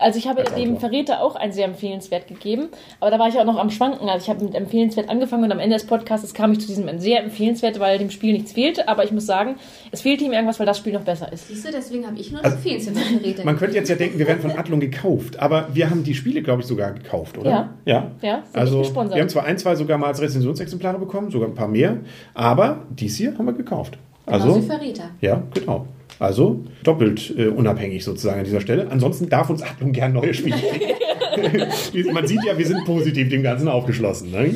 Also 0.00 0.18
ich 0.18 0.28
habe 0.28 0.40
Als 0.42 0.54
dem 0.54 0.76
Autor. 0.76 0.80
Verräter 0.80 1.22
auch 1.22 1.34
ein 1.34 1.50
sehr 1.50 1.64
empfehlenswert 1.64 2.28
gegeben, 2.28 2.68
aber 3.00 3.10
da 3.10 3.18
war 3.18 3.28
ich 3.28 3.36
auch 3.36 3.44
noch 3.44 3.58
am 3.58 3.68
Schwanken. 3.70 4.08
Also 4.08 4.24
ich 4.24 4.30
habe 4.30 4.44
mit 4.44 4.54
empfehlenswert 4.54 5.08
angefangen 5.08 5.42
und 5.44 5.50
am 5.50 5.58
Ende 5.58 5.74
des 5.76 5.86
Podcasts 5.86 6.32
kam 6.34 6.52
ich 6.52 6.60
zu 6.60 6.68
diesem 6.68 7.00
sehr 7.00 7.24
empfehlenswert, 7.24 7.80
weil 7.80 7.98
dem 7.98 8.10
Spiel 8.10 8.32
nichts 8.34 8.52
fehlte. 8.52 8.86
Aber 8.86 9.02
ich 9.02 9.10
muss 9.10 9.26
sagen, 9.26 9.56
es 9.90 10.02
fehlte 10.02 10.22
ihm 10.24 10.32
irgendwas, 10.32 10.60
weil 10.60 10.66
das 10.66 10.78
Spiel 10.78 10.92
noch 10.92 11.02
besser 11.02 11.32
ist. 11.32 11.48
Siehst 11.48 11.66
du, 11.66 11.72
deswegen 11.72 12.06
habe 12.06 12.16
ich 12.16 12.30
nur 12.30 12.44
Also, 12.44 12.56
zu 12.58 12.92
Verräter. 12.92 13.44
Man 13.44 13.56
könnte 13.56 13.74
jetzt 13.74 13.88
ja 13.88 13.96
denken, 13.96 14.18
wir 14.20 14.28
werden 14.28 14.40
von 14.40 14.52
Adlung 14.52 14.78
gekauft, 14.78 15.40
aber 15.40 15.66
wir 15.72 15.90
haben 15.90 16.04
die 16.04 16.14
Spiele, 16.14 16.42
glaube 16.42 16.62
ich, 16.62 16.68
sogar 16.68 16.92
gekauft, 16.92 17.36
oder? 17.38 17.50
Ja. 17.50 17.68
Ja. 17.84 18.10
Ja, 18.22 18.42
sind 18.44 18.60
Also, 18.60 18.78
nicht 18.78 18.88
gesponsert. 18.88 19.16
wir 19.16 19.22
haben 19.22 19.28
zwar 19.30 19.44
ein, 19.46 19.58
zwei 19.58 19.74
sogar 19.74 19.98
mal 19.98 20.06
als 20.06 20.20
Rezensionsexemplare 20.58 20.98
bekommen, 20.98 21.30
sogar 21.30 21.48
ein 21.48 21.54
paar 21.54 21.68
mehr, 21.68 21.98
aber 22.34 22.86
dies 22.90 23.16
hier 23.16 23.36
haben 23.36 23.46
wir 23.46 23.52
gekauft. 23.52 23.98
Genauso 24.26 24.48
Also, 24.48 24.62
wie 24.62 24.66
Verräter. 24.66 25.10
ja, 25.20 25.42
genau. 25.54 25.86
Also 26.18 26.64
doppelt 26.82 27.32
äh, 27.36 27.46
unabhängig 27.46 28.02
sozusagen 28.02 28.40
an 28.40 28.44
dieser 28.44 28.60
Stelle. 28.60 28.88
Ansonsten 28.90 29.28
darf 29.28 29.50
uns 29.50 29.62
Adlung 29.62 29.92
gern 29.92 30.12
neue 30.12 30.34
Spiele. 30.34 30.56
Man 32.12 32.26
sieht 32.26 32.42
ja, 32.44 32.58
wir 32.58 32.66
sind 32.66 32.84
positiv 32.84 33.28
dem 33.28 33.44
Ganzen 33.44 33.68
aufgeschlossen. 33.68 34.32
Ne? 34.32 34.54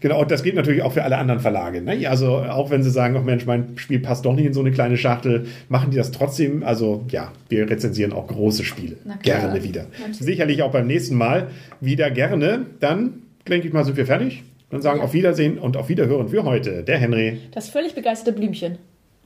Genau, 0.00 0.22
und 0.22 0.30
das 0.32 0.42
geht 0.42 0.56
natürlich 0.56 0.82
auch 0.82 0.92
für 0.92 1.04
alle 1.04 1.16
anderen 1.16 1.38
Verlage. 1.38 1.82
Ne? 1.82 2.08
Also 2.08 2.38
auch 2.38 2.70
wenn 2.70 2.82
sie 2.82 2.90
sagen, 2.90 3.14
oh 3.16 3.20
Mensch, 3.20 3.46
mein 3.46 3.78
Spiel 3.78 4.00
passt 4.00 4.24
doch 4.24 4.34
nicht 4.34 4.46
in 4.46 4.52
so 4.52 4.58
eine 4.60 4.72
kleine 4.72 4.96
Schachtel, 4.96 5.46
machen 5.68 5.92
die 5.92 5.96
das 5.96 6.10
trotzdem. 6.10 6.64
Also 6.64 7.04
ja, 7.10 7.30
wir 7.48 7.70
rezensieren 7.70 8.12
auch 8.12 8.26
große 8.26 8.64
Spiele. 8.64 8.96
Gerne 9.22 9.62
wieder. 9.62 9.86
Natürlich. 10.00 10.18
Sicherlich 10.18 10.62
auch 10.64 10.72
beim 10.72 10.88
nächsten 10.88 11.14
Mal 11.14 11.48
wieder 11.80 12.10
gerne. 12.10 12.66
Dann, 12.80 13.22
denke 13.48 13.68
ich 13.68 13.72
mal, 13.72 13.84
sind 13.84 13.96
wir 13.96 14.06
fertig. 14.06 14.42
Dann 14.74 14.82
sagen 14.82 14.98
Ja. 14.98 15.04
auf 15.04 15.12
Wiedersehen 15.12 15.56
und 15.60 15.76
auf 15.76 15.88
Wiederhören 15.88 16.28
für 16.28 16.42
heute 16.42 16.82
der 16.82 16.98
Henry. 16.98 17.38
Das 17.52 17.68
völlig 17.68 17.94
begeisterte 17.94 18.32
Blümchen. 18.36 18.78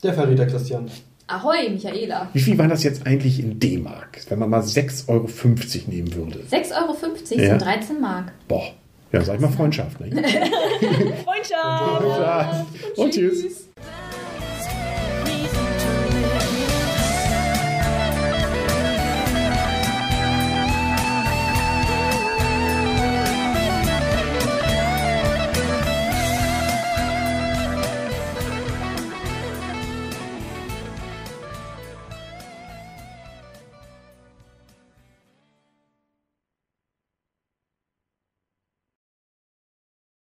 Der 0.03 0.13
Verräter 0.13 0.45
Christian. 0.45 0.91
Ahoi, 1.27 1.71
Michaela. 1.71 2.29
Wie 2.35 2.41
viel 2.41 2.59
war 2.59 2.69
das 2.69 2.83
jetzt 2.85 3.07
eigentlich 3.07 3.41
in 3.43 3.59
D-Mark, 3.59 4.21
wenn 4.29 4.39
man 4.41 4.51
mal 4.51 4.61
6,50 4.61 5.09
Euro 5.09 5.27
nehmen 5.91 6.15
würde? 6.15 6.41
6,50 6.51 6.77
Euro 6.77 7.41
Ja. 7.43 7.49
sind 7.49 7.63
13 7.63 7.99
Mark. 7.99 8.33
Boah, 8.47 8.73
ja, 9.11 9.23
sag 9.25 9.37
ich 9.37 9.41
mal 9.41 9.49
Freundschaft. 9.49 9.99
Ne? 10.01 10.11
Freundschaft! 11.25 12.67
Und 12.97 13.11
tschüss. 13.15 13.68